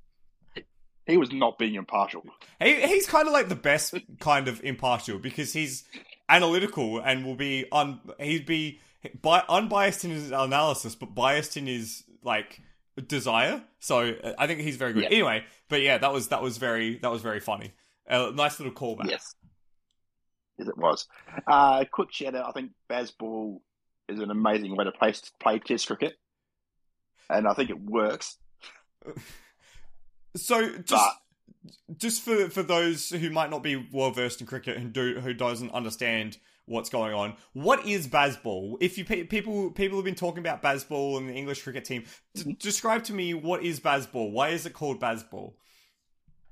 [1.09, 2.23] He was not being impartial.
[2.61, 5.85] He, he's kind of like the best kind of impartial because he's
[6.29, 8.79] analytical and will be un, he'd be
[9.23, 12.61] bi- unbiased in his analysis, but biased in his like
[13.07, 13.63] desire.
[13.81, 15.05] So uh, I think he's very good.
[15.05, 15.09] Yeah.
[15.09, 17.73] Anyway, but yeah, that was that was very that was very funny.
[18.11, 19.11] Nice little callback.
[19.11, 19.35] Yes.
[20.59, 21.07] Yes, it was.
[21.47, 22.49] Uh, quick shout out.
[22.49, 23.61] I think Bazball
[24.09, 26.17] is an amazing way to play, play Test cricket,
[27.31, 28.37] and I think it works.
[30.41, 31.15] So just But
[31.97, 35.35] just for for those who might not be well versed in cricket and do who
[35.35, 38.77] doesn't understand what's going on, what is Bazball?
[38.81, 42.57] If you people people have been talking about Bazball and the English cricket team, d-
[42.59, 44.31] describe to me what is Bazball?
[44.31, 45.55] Why is it called Bazball?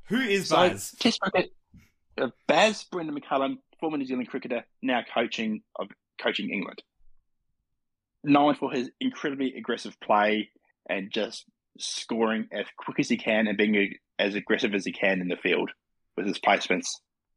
[0.04, 0.94] Who is so Baz?
[0.98, 1.52] Test cricket.
[2.18, 5.88] Uh, Baz Brendan McCullum, former New Zealand cricketer, now coaching of
[6.20, 6.82] coaching England.
[8.24, 10.50] Known for his incredibly aggressive play
[10.88, 11.44] and just
[11.78, 15.36] scoring as quick as he can and being as aggressive as he can in the
[15.36, 15.70] field
[16.16, 16.88] with his placements,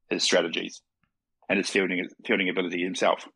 [0.10, 0.82] his strategies,
[1.48, 3.28] and his fielding fielding ability himself.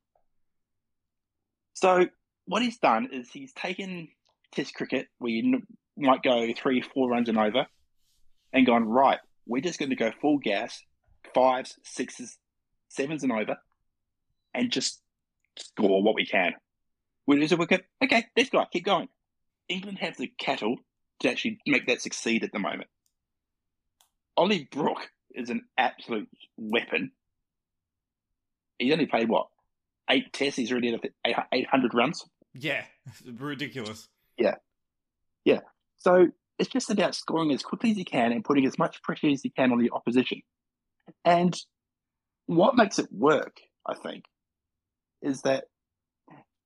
[1.73, 2.07] So
[2.45, 4.09] what he's done is he's taken
[4.53, 5.61] Test cricket where you
[5.97, 7.65] might go three, four runs and over,
[8.51, 9.19] and gone right.
[9.47, 10.79] We're just going to go full gas,
[11.33, 12.37] fives, sixes,
[12.89, 13.57] sevens and over,
[14.53, 15.01] and just
[15.57, 16.53] score what we can.
[17.27, 17.85] Lose a wicket.
[18.03, 18.63] Okay, let's go.
[18.71, 19.07] Keep going.
[19.69, 20.77] England have the cattle
[21.23, 22.89] to actually make that succeed at the moment.
[24.37, 27.11] Ollie Brook is an absolute weapon.
[28.77, 29.47] He's only played what
[30.09, 30.57] eight tests.
[30.57, 32.25] He's already at eight hundred runs.
[32.53, 32.83] Yeah,
[33.37, 34.07] ridiculous.
[34.37, 34.55] Yeah,
[35.45, 35.61] yeah.
[35.97, 36.27] So
[36.59, 39.43] it's just about scoring as quickly as you can and putting as much pressure as
[39.43, 40.41] you can on the opposition.
[41.25, 41.55] And
[42.45, 43.57] what makes it work,
[43.87, 44.25] I think,
[45.21, 45.65] is that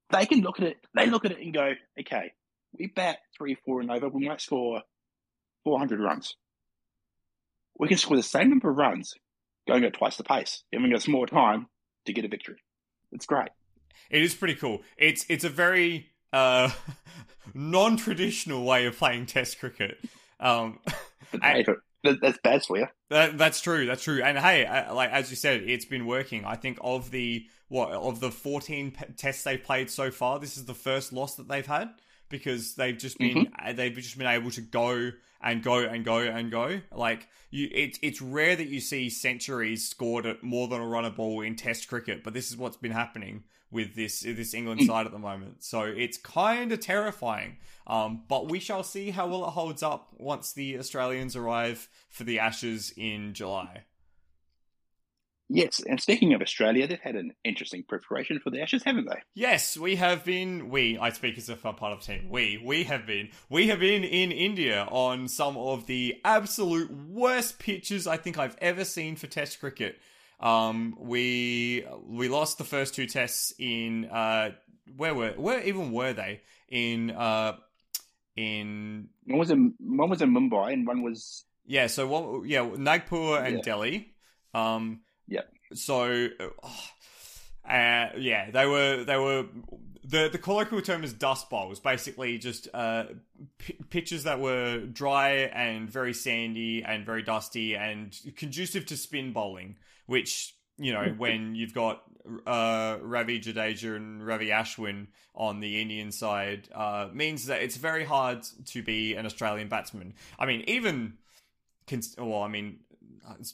[0.10, 2.32] they can look at it, they look at it and go, okay,
[2.80, 4.82] we bat three, four and over, we might score
[5.63, 6.36] 400 runs.
[7.80, 9.13] We can score the same number of runs
[9.67, 11.67] going at twice the pace, giving us more time
[12.05, 12.57] to get a victory.
[13.11, 13.49] It's great.
[14.09, 14.82] It is pretty cool.
[14.97, 16.69] It's it's a very uh,
[17.53, 19.97] non-traditional way of playing Test cricket.
[20.39, 20.80] Um,
[21.41, 21.65] I- hey,
[22.21, 22.88] that's bad for you.
[23.09, 23.86] That, that's true.
[23.86, 24.21] That's true.
[24.23, 26.45] And hey, like as you said, it's been working.
[26.45, 30.57] I think of the what of the fourteen p- tests they've played so far, this
[30.57, 31.89] is the first loss that they've had
[32.30, 35.11] because they've just been uh they've just been able to go
[35.41, 36.82] and go and go and go.
[36.93, 41.05] Like you, it's it's rare that you see centuries scored at more than a run
[41.05, 44.84] a ball in Test cricket, but this is what's been happening with this this England
[44.84, 45.63] side at the moment.
[45.63, 47.57] So it's kind of terrifying.
[47.86, 52.23] Um, but we shall see how well it holds up once the Australians arrive for
[52.23, 53.84] the Ashes in July.
[55.50, 59.22] Yes, and speaking of Australia, they've had an interesting preparation for the Ashes, haven't they?
[59.34, 60.70] Yes, we have been.
[60.70, 62.30] We, I speak as if I'm part of the team.
[62.30, 63.30] We, we have been.
[63.50, 68.58] We have been in India on some of the absolute worst pitches I think I've
[68.60, 69.98] ever seen for Test cricket.
[70.39, 74.52] Um, we we lost the first two tests in uh,
[74.95, 77.56] where were where even were they in uh
[78.36, 82.48] in One was in one was in Mumbai, and one was Yeah, so what?
[82.48, 83.62] Yeah, Nagpur and Yeah.
[83.64, 84.14] Delhi.
[84.54, 85.41] Um, Yeah.
[85.73, 89.45] So, uh, uh, yeah, they were they were
[90.03, 91.80] the the colloquial term is dust bowls.
[91.80, 93.05] Basically, just uh,
[93.57, 99.34] p- pitches that were dry and very sandy and very dusty and conducive to spin
[99.34, 99.75] bowling.
[100.05, 102.03] Which you know, when you've got
[102.45, 108.05] uh, Ravi Jadeja and Ravi Ashwin on the Indian side, uh, means that it's very
[108.05, 110.13] hard to be an Australian batsman.
[110.39, 111.17] I mean, even
[111.88, 112.80] cons- well, I mean,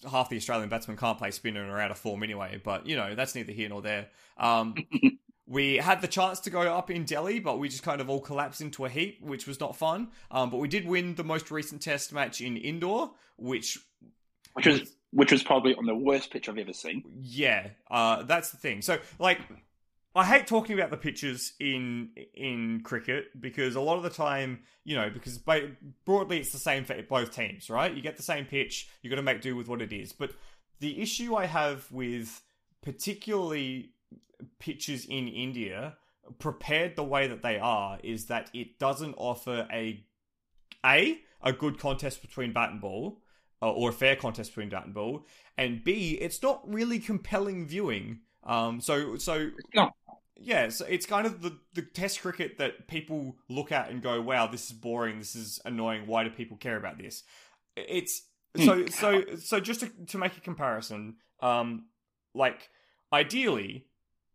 [0.10, 2.62] half the Australian batsmen can't play spin and are out of form anyway.
[2.64, 4.08] But you know, that's neither here nor there.
[4.38, 4.76] Um,
[5.48, 8.22] we had the chance to go up in Delhi, but we just kind of all
[8.22, 10.10] collapsed into a heap, which was not fun.
[10.32, 13.80] Um, but we did win the most recent Test match in Indore, which
[14.54, 17.04] which was which was probably on the worst pitch I've ever seen.
[17.22, 18.82] yeah, uh, that's the thing.
[18.82, 19.40] So, like,
[20.16, 24.60] I hate talking about the pitches in in cricket because a lot of the time,
[24.84, 25.72] you know, because ba-
[26.06, 27.94] broadly it's the same for both teams, right?
[27.94, 30.14] You get the same pitch, you got to make do with what it is.
[30.14, 30.32] But
[30.80, 32.42] the issue I have with
[32.82, 33.94] particularly
[34.60, 35.98] pitches in India
[36.40, 40.04] prepared the way that they are is that it doesn't offer a
[40.86, 43.22] a a good contest between bat and ball
[43.62, 45.26] uh, or a fair contest between bat and ball
[45.58, 49.92] and b it's not really compelling viewing um so so No.
[50.38, 54.22] Yeah so it's kind of the the test cricket that people look at and go
[54.22, 55.20] wow this is boring.
[55.20, 56.08] This is annoying.
[56.08, 57.24] Why do people care about this?
[57.76, 58.24] It's
[58.58, 61.86] so so so just to, to make a comparison um
[62.36, 62.70] like
[63.12, 63.88] ideally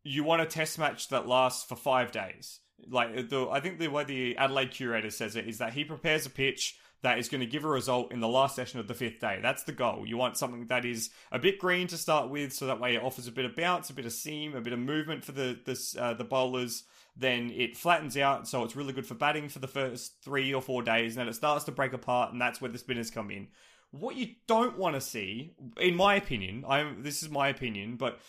[0.05, 2.61] you want a test match that lasts for five days.
[2.88, 6.26] Like the i think the way the adelaide curator says it is that he prepares
[6.26, 8.94] a pitch that is going to give a result in the last session of the
[8.94, 9.38] fifth day.
[9.40, 10.05] That's the goal.
[10.07, 13.03] You want something that is a bit green to start with, so that way it
[13.03, 15.59] offers a bit of bounce, a bit of seam, a bit of movement for the
[15.64, 16.84] the, uh, the bowlers.
[17.16, 20.62] Then it flattens out, so it's really good for batting for the first three or
[20.62, 21.14] four days.
[21.14, 23.49] And then it starts to break apart, and that's where the spinners come in.
[23.90, 28.20] What you don't want to see, in my opinion, I this is my opinion, but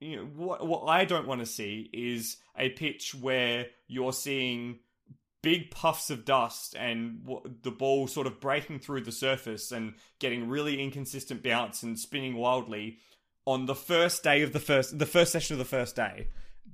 [0.00, 4.80] you know what what I don't want to see is a pitch where you're seeing
[5.42, 7.28] big puffs of dust and
[7.62, 12.34] the ball sort of breaking through the surface and getting really inconsistent bounce and spinning
[12.34, 12.98] wildly
[13.46, 16.28] on the first day of the first the first session of the first day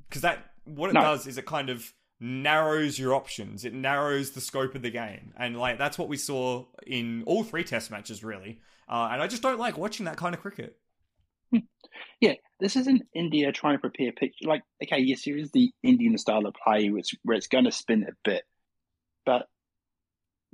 [0.08, 1.02] because that what it no.
[1.02, 5.34] does is it kind of narrows your options it narrows the scope of the game
[5.36, 9.26] and like that's what we saw in all three test matches really uh, and i
[9.26, 10.78] just don't like watching that kind of cricket
[12.20, 14.36] yeah, this isn't India trying to prepare pitch.
[14.42, 17.72] Like, okay, yes, here is the Indian style of play, which where it's going to
[17.72, 18.44] spin a bit,
[19.24, 19.48] but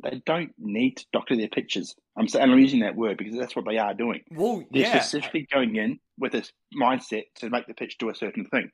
[0.03, 1.95] they don't need to doctor their pitches.
[2.17, 4.23] I'm saying I'm using that word because that's what they are doing.
[4.31, 5.01] Well, they're yeah.
[5.01, 8.71] specifically going in with this mindset to make the pitch do a certain thing,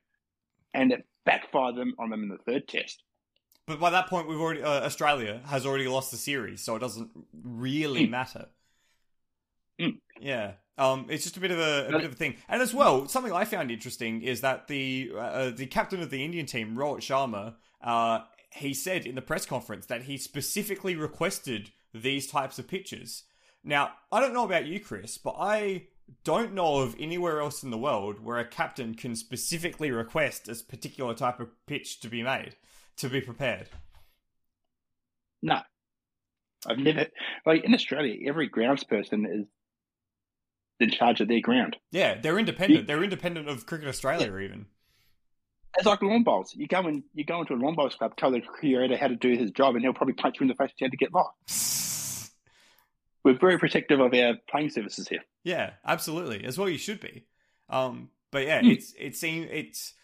[0.74, 3.02] and it backfired them on them in the third test.
[3.66, 6.80] But by that point, we've already uh, Australia has already lost the series, so it
[6.80, 7.10] doesn't
[7.42, 8.10] really mm.
[8.10, 8.46] matter.
[9.80, 9.98] Mm.
[10.20, 12.72] Yeah, um, it's just a bit of a, a bit of a thing, and as
[12.72, 16.76] well, something I found interesting is that the uh, the captain of the Indian team,
[16.76, 18.20] Rohit Sharma, uh,
[18.56, 23.24] he said in the press conference that he specifically requested these types of pitches.
[23.64, 25.88] Now, I don't know about you, Chris, but I
[26.24, 30.54] don't know of anywhere else in the world where a captain can specifically request a
[30.64, 32.56] particular type of pitch to be made,
[32.96, 33.68] to be prepared.
[35.42, 35.60] No.
[36.66, 37.06] I've never,
[37.44, 39.46] like in Australia, every groundsperson is
[40.80, 41.76] in charge of their ground.
[41.90, 42.80] Yeah, they're independent.
[42.80, 44.44] You, they're independent of Cricket Australia, yeah.
[44.44, 44.66] even.
[45.76, 46.54] It's like lawn bowls.
[46.54, 49.16] You go in, you go into a lawn bowls club, tell the creator how to
[49.16, 52.32] do his job, and he'll probably punch you in the face to get lost.
[53.24, 55.24] We're very protective of our playing services here.
[55.42, 56.44] Yeah, absolutely.
[56.44, 57.24] As well, you should be.
[57.68, 58.72] Um, but yeah, mm.
[58.72, 59.94] it's it seems it's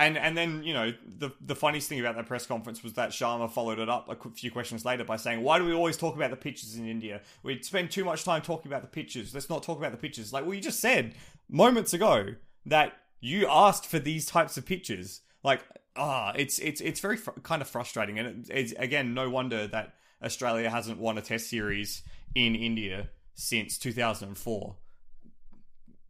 [0.00, 3.10] and and then you know the the funniest thing about that press conference was that
[3.10, 6.16] Sharma followed it up a few questions later by saying, "Why do we always talk
[6.16, 7.20] about the pitches in India?
[7.42, 9.34] We spend too much time talking about the pitches.
[9.34, 11.14] Let's not talk about the pitches." Like, well, you just said
[11.48, 12.34] moments ago
[12.66, 15.22] that you asked for these types of pitches.
[15.42, 15.62] Like,
[15.96, 19.66] ah, it's it's it's very fr- kind of frustrating, and it, it's again no wonder
[19.68, 22.02] that Australia hasn't won a Test series
[22.34, 24.76] in India since 2004.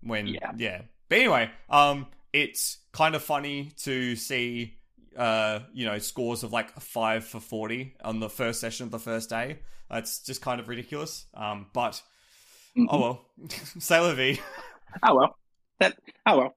[0.03, 0.83] When yeah, yeah.
[1.09, 4.79] But anyway, um, it's kind of funny to see
[5.17, 8.99] uh, you know, scores of like five for 40 on the first session of the
[8.99, 9.59] first day.
[9.91, 11.27] That's just kind of ridiculous.
[11.35, 12.03] Um, but,
[12.77, 12.87] mm-hmm.
[12.89, 13.25] oh well,
[13.79, 14.41] Sailor V.
[15.03, 15.37] oh well.
[15.81, 16.55] That, oh well.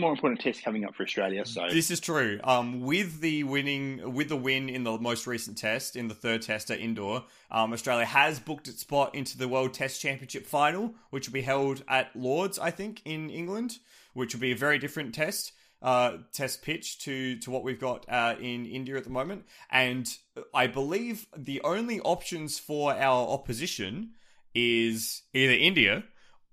[0.00, 1.44] More important test coming up for Australia.
[1.46, 2.40] So this is true.
[2.42, 6.42] Um, with the winning, with the win in the most recent test, in the third
[6.42, 10.94] test at Indore, um, Australia has booked its spot into the World Test Championship final,
[11.10, 13.78] which will be held at Lords, I think, in England
[14.14, 15.52] which will be a very different test.
[15.82, 20.14] Uh, test pitch to to what we've got uh, in India at the moment, and
[20.52, 24.10] I believe the only options for our opposition
[24.54, 26.04] is either India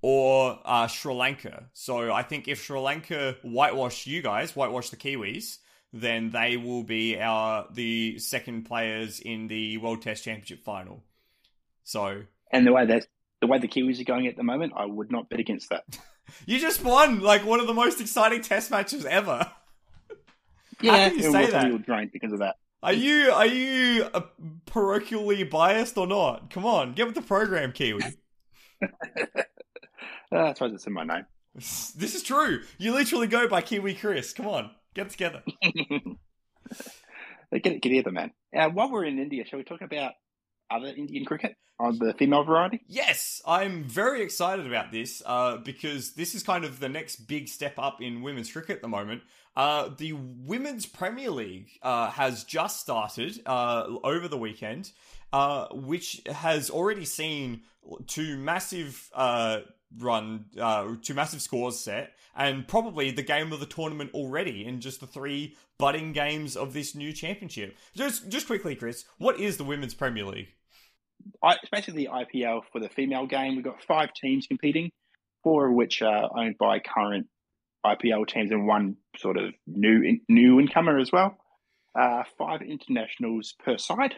[0.01, 1.65] or uh, Sri Lanka.
[1.73, 5.57] So I think if Sri Lanka whitewash you guys, whitewash the Kiwis,
[5.93, 11.03] then they will be our the second players in the World Test Championship final.
[11.83, 13.07] So and the way that
[13.41, 15.83] the way the Kiwis are going at the moment, I would not bet against that.
[16.45, 19.49] You just won like one of the most exciting test matches ever.
[20.79, 21.85] Yeah, How can you say that?
[21.85, 22.57] Drained because of that.
[22.83, 24.21] Are you are you uh,
[24.67, 26.51] parochially biased or not?
[26.51, 28.03] Come on, get with the program, Kiwi.
[30.31, 31.25] uh, I suppose it's in my name.
[31.55, 32.61] This is true.
[32.77, 34.31] You literally go by Kiwi Chris.
[34.31, 35.41] Come on, get together.
[37.51, 38.31] get it together, man.
[38.55, 40.13] Uh, while we're in India, shall we talk about
[40.69, 42.81] other Indian cricket on the female variety?
[42.87, 47.47] Yes, I'm very excited about this uh, because this is kind of the next big
[47.47, 49.21] step up in women's cricket at the moment.
[49.55, 54.91] Uh, the Women's Premier League uh, has just started uh, over the weekend,
[55.33, 57.61] uh, which has already seen
[58.05, 59.09] two massive
[59.95, 60.45] uh, run,
[61.01, 65.07] two massive scores set, and probably the game of the tournament already in just the
[65.07, 67.77] three budding games of this new championship.
[67.95, 70.49] Just, just quickly, Chris, what is the Women's Premier League?
[71.43, 73.55] it's basically the IPL for the female game.
[73.55, 74.91] We've got five teams competing,
[75.43, 77.27] four of which are owned by current
[77.85, 81.37] IPL teams, and one sort of new new incomer as well.
[81.97, 84.15] Uh, five internationals per side,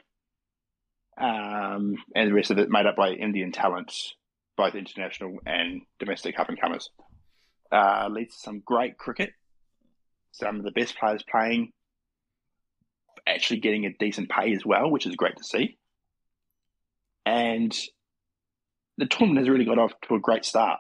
[1.18, 4.16] um, and the rest of it made up by Indian talents,
[4.60, 6.90] both international and domestic up and comers.
[7.72, 9.32] Uh, leads to some great cricket.
[10.32, 11.72] Some of the best players playing,
[13.28, 15.80] actually getting a decent pay as well, which is great to see
[17.30, 17.78] and
[18.98, 20.80] the tournament has really got off to a great start.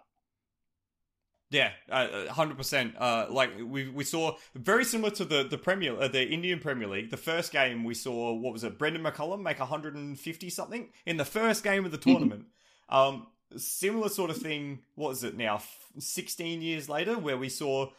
[1.51, 2.95] Yeah, hundred uh, percent.
[2.97, 6.87] Uh, like we we saw very similar to the the Premier uh, the Indian Premier
[6.87, 7.09] League.
[7.09, 8.77] The first game we saw what was it?
[8.77, 12.11] Brendan McCullum make hundred and fifty something in the first game of the mm-hmm.
[12.11, 12.45] tournament.
[12.89, 13.27] um,
[13.57, 14.79] similar sort of thing.
[14.95, 15.61] What is it now?
[15.97, 17.89] Sixteen years later, where we saw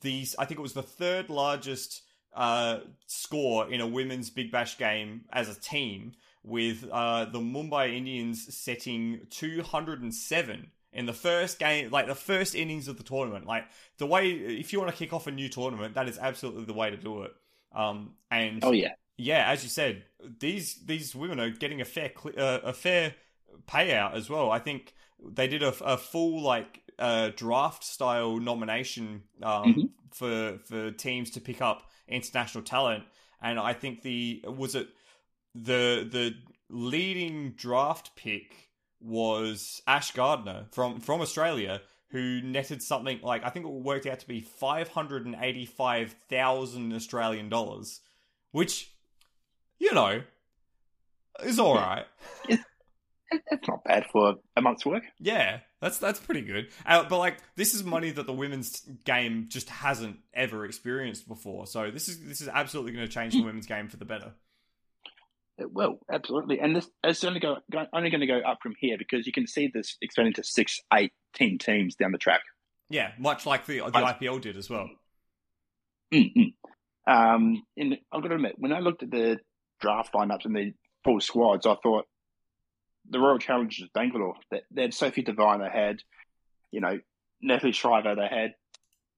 [0.00, 0.34] these.
[0.38, 2.02] I think it was the third largest
[2.34, 6.12] uh, score in a women's Big Bash game as a team,
[6.42, 12.06] with uh, the Mumbai Indians setting two hundred and seven in the first game, like
[12.06, 13.46] the first innings of the tournament.
[13.46, 13.64] Like
[13.98, 16.72] the way, if you want to kick off a new tournament, that is absolutely the
[16.72, 17.32] way to do it.
[17.72, 20.02] Um, and oh yeah, yeah, as you said,
[20.40, 23.14] these these women are getting a fair uh, a fair
[23.68, 24.50] payout as well.
[24.50, 24.94] I think
[25.24, 29.82] they did a, a full like uh, draft style nomination um, mm-hmm.
[30.12, 33.04] for for teams to pick up international talent,
[33.42, 34.88] and I think the was it
[35.54, 36.34] the the
[36.68, 38.68] leading draft pick
[39.00, 41.80] was Ash Gardner from from Australia,
[42.10, 45.66] who netted something like I think it worked out to be five hundred and eighty
[45.66, 48.00] five thousand Australian dollars,
[48.52, 48.92] which
[49.78, 50.22] you know
[51.42, 52.04] is all right.
[52.48, 52.62] It's
[53.68, 55.04] not bad for a month's work.
[55.18, 56.68] Yeah, that's that's pretty good.
[56.84, 61.66] Uh, but like, this is money that the women's game just hasn't ever experienced before.
[61.66, 64.32] So this is this is absolutely going to change the women's game for the better.
[65.58, 67.58] It will absolutely, and this it's only go,
[67.92, 70.80] only going to go up from here because you can see this expanding to six,
[70.92, 72.40] eight, ten teams down the track.
[72.88, 74.88] Yeah, much like the the I, IPL did as well.
[76.12, 76.54] Mm-mm.
[77.06, 79.38] Um, and I've got to admit, when I looked at the
[79.80, 80.72] draft lineups and the
[81.04, 82.06] full squads, I thought
[83.08, 84.34] the Royal Challengers Bangalore.
[84.50, 85.60] They, they had Sophie Devine.
[85.60, 86.02] They had,
[86.70, 86.98] you know,
[87.40, 88.16] Natalie Sciver.
[88.16, 88.54] They had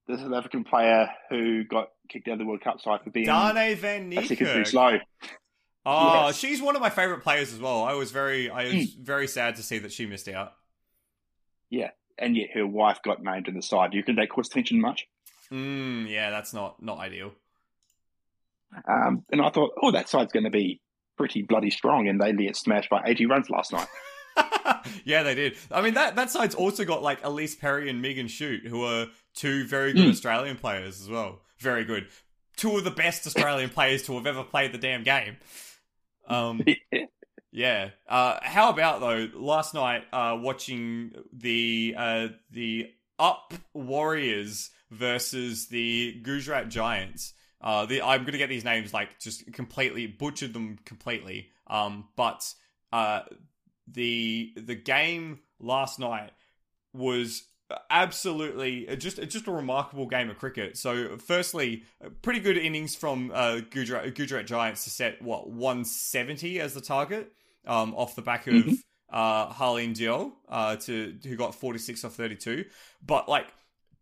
[0.07, 3.25] the South African player who got kicked out of the World Cup side for being
[3.25, 4.37] Dane van Niekerk.
[4.37, 4.97] too slow.
[5.85, 6.37] Oh, yes.
[6.37, 7.83] she's one of my favorite players as well.
[7.83, 8.99] I was very, I was mm.
[8.99, 10.53] very sad to see that she missed out.
[11.69, 13.91] Yeah, and yet her wife got named in the side.
[13.91, 15.07] Do You think that cause tension much?
[15.51, 17.33] Mm, yeah, that's not not ideal.
[18.87, 20.81] Um, and I thought, oh, that side's going to be
[21.17, 23.87] pretty bloody strong, and they get smashed by 80 runs last night.
[25.05, 25.57] yeah, they did.
[25.71, 29.07] I mean, that that side's also got like Ellyse Perry and Megan Schutt, who are
[29.35, 30.11] two very good mm.
[30.11, 31.41] Australian players as well.
[31.59, 32.07] Very good.
[32.57, 35.37] Two of the best Australian players to have ever played the damn game.
[36.27, 36.63] Um,
[37.51, 37.89] yeah.
[38.07, 39.27] Uh, how about though?
[39.35, 47.33] Last night, uh, watching the uh, the UP Warriorz versus the Gujarat Giants.
[47.63, 51.49] Uh, the, I'm gonna get these names like just completely butchered them completely.
[51.67, 52.53] Um, but
[52.91, 53.21] uh,
[53.87, 56.31] the the game last night
[56.93, 57.43] was
[57.89, 60.77] absolutely just just a remarkable game of cricket.
[60.77, 61.83] So, firstly,
[62.21, 67.31] pretty good innings from uh, Gujarat, Gujarat Giants to set what 170 as the target
[67.65, 68.73] um, off the back of mm-hmm.
[69.09, 72.65] uh, Harleen Deol, uh, to who got 46 off 32.
[73.05, 73.47] But like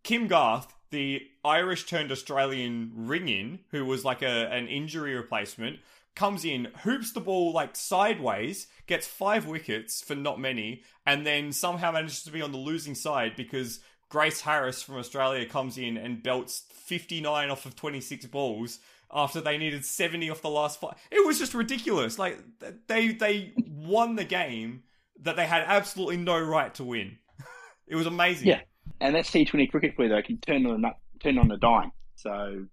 [0.03, 5.79] Kim Garth, the Irish turned Australian ring in, who was like a an injury replacement,
[6.15, 11.51] comes in, hoops the ball like sideways, gets five wickets for not many, and then
[11.51, 13.79] somehow manages to be on the losing side because
[14.09, 18.79] Grace Harris from Australia comes in and belts 59 off of 26 balls
[19.13, 20.95] after they needed 70 off the last five.
[21.09, 22.19] It was just ridiculous.
[22.19, 22.39] Like
[22.87, 24.83] they they won the game
[25.21, 27.17] that they had absolutely no right to win.
[27.87, 28.49] it was amazing.
[28.49, 28.61] Yeah,
[28.99, 30.09] and that's T20 cricket for you.
[30.09, 31.91] They can turn on a turn on a dime.
[32.15, 32.65] So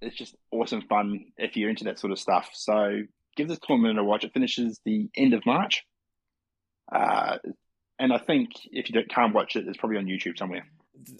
[0.00, 2.50] it's just awesome fun if you're into that sort of stuff.
[2.54, 3.02] So
[3.36, 4.24] give this tournament a watch.
[4.24, 5.84] It finishes the end of March.
[6.90, 7.38] Uh,
[7.98, 10.66] and I think if you can't watch it, it's probably on YouTube somewhere.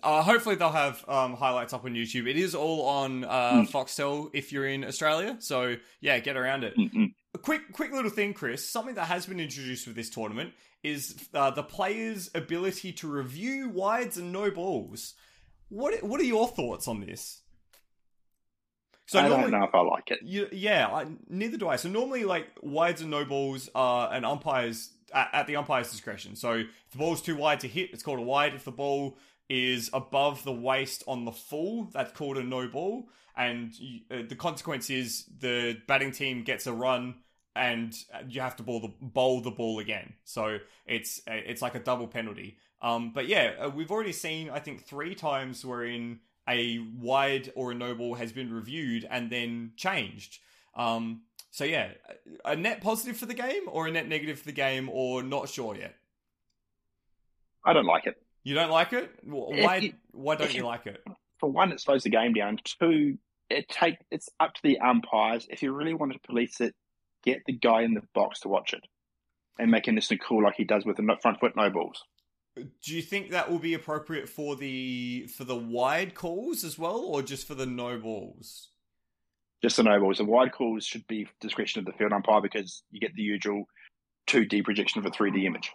[0.03, 2.27] Uh, hopefully they'll have um, highlights up on YouTube.
[2.27, 3.71] It is all on uh, mm.
[3.71, 5.37] Foxtel if you're in Australia.
[5.41, 6.77] So yeah, get around it.
[6.77, 7.13] Mm-mm.
[7.35, 8.69] A quick, quick little thing, Chris.
[8.69, 10.53] Something that has been introduced with this tournament
[10.83, 15.15] is uh, the players' ability to review wides and no balls.
[15.69, 17.43] What What are your thoughts on this?
[19.07, 20.21] So I normally, don't know if I like it.
[20.23, 21.75] You, yeah, I, neither do I.
[21.75, 26.37] So normally, like wides and no balls are an umpire's at, at, the umpire's discretion.
[26.37, 28.55] So if the ball's too wide to hit, it's called a wide.
[28.55, 29.19] If the ball
[29.49, 33.09] is above the waist on the full, that's called a no ball.
[33.37, 37.17] And you, uh, the consequence is the batting team gets a run,
[37.57, 37.95] and
[38.29, 40.15] you have to bowl the bowl the ball again.
[40.25, 42.59] So it's it's like a double penalty.
[42.83, 47.73] Um, but yeah, uh, we've already seen I think three times wherein a wide or
[47.73, 50.39] a no ball has been reviewed and then changed.
[50.75, 51.89] Um, so yeah,
[52.45, 55.49] a net positive for the game or a net negative for the game, or not
[55.49, 55.95] sure yet.
[57.65, 58.17] I don't like it.
[58.45, 59.11] You don't like it?
[59.25, 59.93] Why?
[60.13, 61.03] Why don't you like it?
[61.39, 62.59] For one, it slows the game down.
[62.65, 65.47] Two, it take it's up to the umpires.
[65.51, 66.75] If you really want to police it,
[67.25, 68.85] get the guy in the box to watch it.
[69.59, 72.03] and making this look cool like he does with the front foot no balls.
[72.57, 76.99] Do you think that will be appropriate for the for the wide calls as well,
[77.01, 78.69] or just for the no balls?
[79.63, 80.19] Just the no balls.
[80.19, 83.65] The wide calls should be discretion of the field umpire because you get the usual
[84.29, 85.71] 2D projection of a 3D image.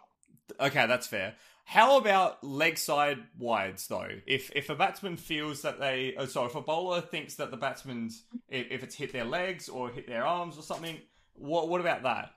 [0.59, 1.35] Okay, that's fair.
[1.63, 4.09] How about leg side wides though?
[4.27, 7.57] If if a batsman feels that they, oh, sorry, if a bowler thinks that the
[7.57, 10.99] batsman's if, if it's hit their legs or hit their arms or something,
[11.35, 12.31] what what about that?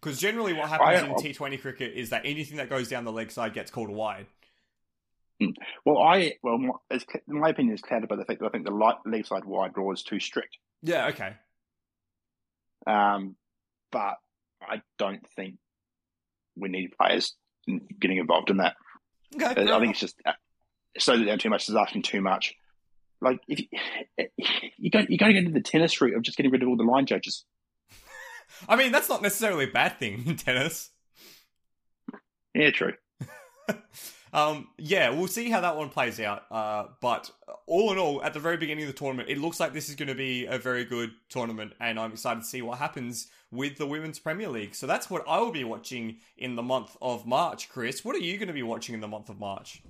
[0.00, 3.12] Because generally, what happens in T Twenty cricket is that anything that goes down the
[3.12, 4.26] leg side gets called a wide.
[5.40, 5.50] Hmm.
[5.84, 6.56] Well, I well,
[6.90, 9.74] in my opinion, is clouded by the fact that I think the leg side wide
[9.74, 10.56] draw is too strict.
[10.82, 11.08] Yeah.
[11.08, 11.34] Okay.
[12.86, 13.36] Um,
[13.90, 14.14] but
[14.62, 15.56] I don't think
[16.56, 17.34] we need players
[18.00, 18.76] getting involved in that.
[19.34, 20.20] Okay, I think it's just
[20.98, 21.68] so it down too much.
[21.68, 22.54] It's asking too much.
[23.20, 24.28] Like if you,
[24.78, 26.68] you got you got to get into the tennis route of just getting rid of
[26.68, 27.44] all the line judges.
[28.68, 30.90] I mean, that's not necessarily a bad thing in tennis.
[32.54, 32.94] Yeah, true.
[34.32, 36.42] um, yeah, we'll see how that one plays out.
[36.50, 37.30] Uh, but
[37.66, 39.94] all in all, at the very beginning of the tournament, it looks like this is
[39.94, 43.76] going to be a very good tournament, and I'm excited to see what happens with
[43.76, 44.74] the Women's Premier League.
[44.74, 47.68] So that's what I will be watching in the month of March.
[47.68, 49.82] Chris, what are you going to be watching in the month of March?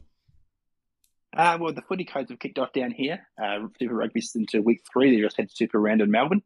[1.37, 3.27] Uh, well, the footy codes have kicked off down here.
[3.41, 5.15] Uh, Super Rugby's into week three.
[5.15, 6.43] They just had Super Round in Melbourne.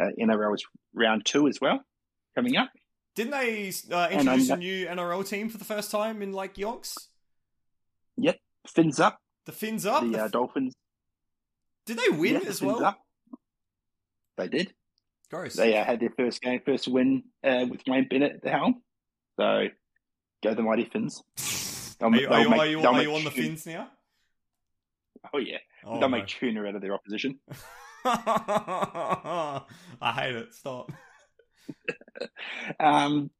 [0.00, 0.64] Uh, NRL is
[0.94, 1.80] round two as well,
[2.34, 2.70] coming up.
[3.14, 6.96] Didn't they uh, introduce a new NRL team for the first time in like yonks?
[8.16, 9.18] Yep, fins up.
[9.44, 10.02] The fins up.
[10.02, 10.74] The, the uh, Dolphins.
[11.84, 12.84] Did they win yeah, as the well?
[12.84, 13.00] Up.
[14.38, 14.72] They did.
[15.30, 15.54] Gross.
[15.54, 18.82] They uh, had their first game, first win uh, with Wayne Bennett at the helm.
[19.38, 19.68] So
[20.42, 21.22] go the mighty Fins.
[22.00, 23.88] are you, are you, are you, are you on the Fins now?
[25.32, 26.16] Oh yeah, oh, they'll no.
[26.16, 27.38] make tuna out of their opposition.
[28.04, 29.62] I
[30.00, 30.54] hate it.
[30.54, 30.90] Stop.
[32.80, 33.30] um,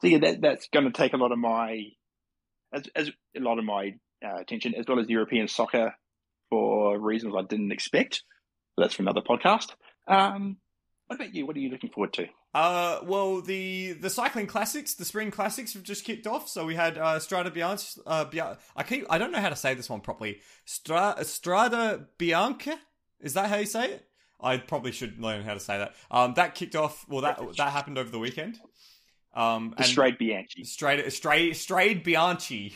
[0.00, 1.84] so yeah, that that's going to take a lot of my,
[2.72, 5.94] as, as a lot of my uh, attention, as well as European soccer,
[6.50, 8.22] for reasons I didn't expect.
[8.76, 9.70] But that's for another podcast.
[10.06, 10.56] Um,
[11.06, 11.46] what about you?
[11.46, 12.26] What are you looking forward to?
[12.54, 16.48] Uh, well, the the cycling classics, the spring classics, have just kicked off.
[16.48, 17.82] So we had uh, Strada Bianca.
[18.06, 20.40] Uh, Bia- I keep I don't know how to say this one properly.
[20.64, 22.78] Stra- Strada Bianca.
[23.20, 24.04] Is that how you say it?
[24.40, 25.94] I probably should learn how to say that.
[26.10, 27.04] Um, that kicked off.
[27.08, 28.58] Well, that that happened over the weekend.
[29.34, 30.64] Um, and straight Bianchi.
[30.64, 32.74] Straight, straight, straight Bianchi.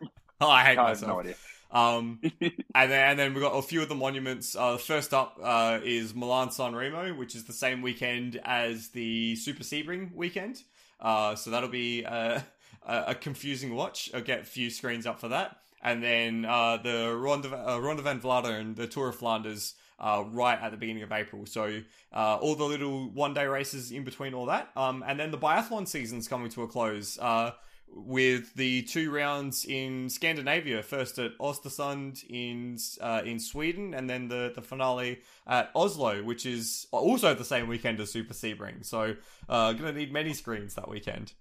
[0.40, 1.00] oh, I hate I myself.
[1.00, 1.34] have no idea.
[1.72, 4.56] Um, and then and then we've got a few of the monuments.
[4.56, 9.36] Uh, first up uh, is Milan San Remo, which is the same weekend as the
[9.36, 10.62] Super Sebring weekend.
[11.00, 12.44] Uh, so that'll be a,
[12.86, 14.10] a, confusing watch.
[14.12, 15.56] I'll get a few screens up for that.
[15.82, 20.60] And then uh, the Ronde, uh, Ronde van Vlaanderen, the Tour of Flanders, uh, right
[20.60, 21.46] at the beginning of April.
[21.46, 24.70] So uh, all the little one day races in between all that.
[24.76, 27.18] Um, and then the biathlon season's coming to a close.
[27.18, 27.52] Uh,
[27.92, 34.28] with the two rounds in Scandinavia, first at Östersund in uh, in Sweden, and then
[34.28, 38.84] the, the finale at Oslo, which is also the same weekend as Super Sebring.
[38.84, 39.14] So,
[39.48, 41.32] uh, gonna need many screens that weekend.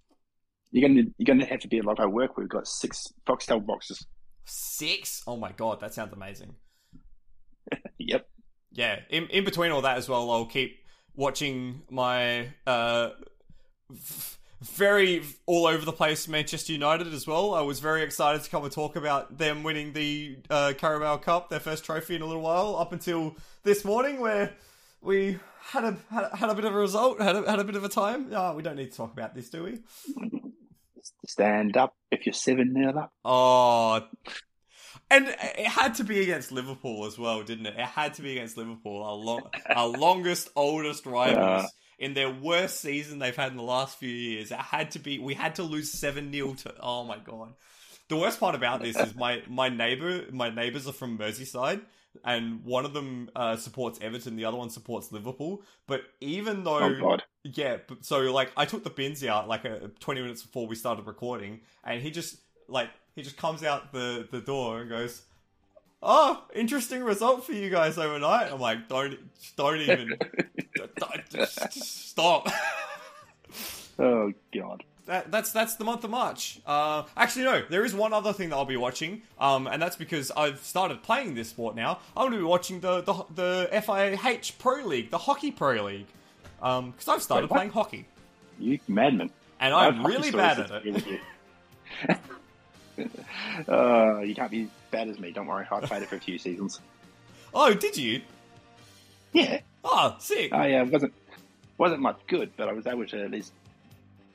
[0.72, 2.38] You're gonna you're gonna have to be a lot of work.
[2.38, 4.06] We've got six Foxtel boxes.
[4.46, 5.24] Six?
[5.28, 6.56] Oh my god, that sounds amazing.
[7.98, 8.28] yep.
[8.72, 9.00] Yeah.
[9.10, 10.80] In in between all that as well, I'll keep
[11.16, 13.10] watching my uh.
[13.92, 17.54] F- very all over the place Manchester United as well.
[17.54, 21.50] I was very excited to come and talk about them winning the uh, Carabao Cup,
[21.50, 24.54] their first trophy in a little while, up until this morning where
[25.02, 27.76] we had a had, had a bit of a result, had a, had a bit
[27.76, 28.30] of a time.
[28.34, 29.80] Oh, we don't need to talk about this, do we?
[31.26, 33.14] Stand up if you're seven nil up.
[33.24, 34.02] Oh,
[35.12, 37.76] and it had to be against Liverpool as well, didn't it?
[37.78, 41.64] It had to be against Liverpool, our, long, our longest, oldest rivals.
[41.64, 41.68] Uh,
[42.00, 44.52] in their worst season they've had in the last few years.
[44.52, 45.20] It had to be.
[45.20, 46.74] We had to lose seven 0 to.
[46.80, 47.54] Oh my god.
[48.08, 50.24] The worst part about this is my my neighbor.
[50.32, 51.82] My neighbors are from Merseyside,
[52.24, 55.62] and one of them uh, supports Everton, the other one supports Liverpool.
[55.86, 60.22] But even though, oh yeah, so like I took the bins out like uh, twenty
[60.22, 62.38] minutes before we started recording, and he just
[62.68, 65.22] like he just comes out the the door and goes,
[66.02, 68.52] oh, interesting result for you guys overnight.
[68.52, 69.18] I'm like, don't,
[69.56, 70.18] don't even,
[70.96, 72.50] don't, stop.
[74.00, 74.84] oh God.
[75.06, 76.60] That, that's that's the month of March.
[76.68, 77.64] Uh, actually, no.
[77.68, 81.02] There is one other thing that I'll be watching, um, and that's because I've started
[81.02, 81.98] playing this sport now.
[82.16, 86.06] I'm going to be watching the the, the FIH Pro League, the Hockey Pro League,
[86.58, 88.06] because um, I've started Wait, playing hockey.
[88.60, 89.32] You madman!
[89.60, 91.22] And I'm really bad at it.
[93.68, 95.32] uh, you can't be bad as me.
[95.32, 96.80] Don't worry, I played it for a few seasons.
[97.54, 98.22] Oh, did you?
[99.34, 99.62] Yeah.
[99.84, 100.54] Oh, sick.
[100.54, 101.14] I uh, wasn't
[101.78, 103.54] wasn't much good, but I was able to at least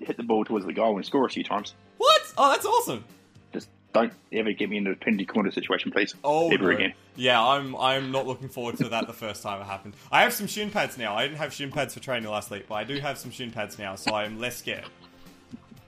[0.01, 1.75] hit the ball towards the goal and score a few times.
[1.99, 2.33] What?
[2.37, 3.05] Oh, that's awesome.
[3.53, 6.15] Just don't ever get me into a penalty corner situation, please.
[6.25, 6.77] Oh, Ever no.
[6.77, 6.95] again.
[7.17, 9.95] Yeah, I'm I'm not looking forward to that the first time it happened.
[10.11, 11.15] I have some shin pads now.
[11.15, 13.51] I didn't have shin pads for training last week, but I do have some shin
[13.53, 14.85] pads now, so I'm less scared.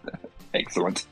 [0.54, 1.06] Excellent.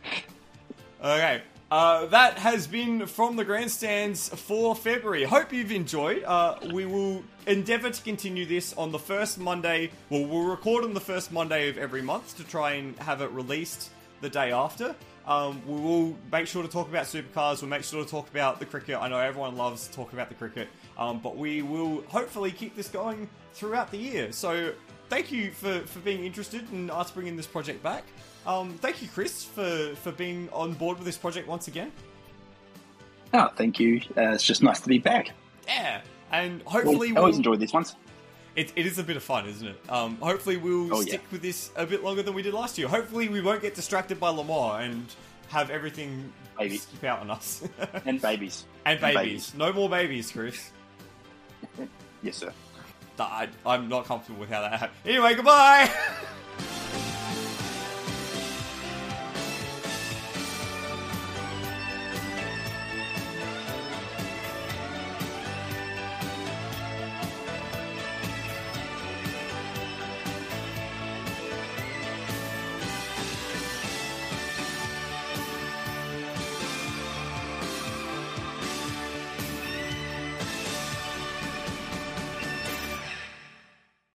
[1.03, 1.43] Okay.
[1.71, 5.25] Uh, that has been from the grandstands for February.
[5.25, 6.23] Hope you've enjoyed.
[6.23, 9.91] Uh, we will endeavour to continue this on the first Monday.
[10.11, 13.31] Well, we'll record on the first Monday of every month to try and have it
[13.31, 13.91] released
[14.21, 14.95] the day after.
[15.27, 17.63] Um, we will make sure to talk about supercars.
[17.63, 18.99] We'll make sure to talk about the cricket.
[19.01, 22.89] I know everyone loves talking about the cricket, um, but we will hopefully keep this
[22.89, 24.33] going throughout the year.
[24.33, 24.75] So
[25.09, 28.05] thank you for, for being interested in us bringing this project back.
[28.47, 31.91] Um, thank you, Chris, for, for being on board with this project once again.
[33.33, 34.01] Oh, thank you.
[34.17, 35.31] Uh, it's just nice to be back.
[35.67, 37.97] Yeah, and I hopefully always we'll, enjoy these ones.
[38.55, 39.81] it, it is a bit of fun, isn't it?
[39.89, 41.09] Um, hopefully we'll Oh, yeah.
[41.09, 42.87] stick with this a bit longer than we did last year.
[42.87, 45.07] Hopefully we won't get distracted by Lamar and
[45.49, 46.77] have everything Maybe.
[46.77, 47.67] skip out on us.
[48.05, 48.67] And babies.
[48.85, 49.53] and And babies.
[49.57, 50.71] No more babies, Chris.
[52.23, 52.53] Yes, sir.
[53.19, 54.99] I, I'm not comfortable with how that happened.
[55.05, 55.91] Anyway, goodbye!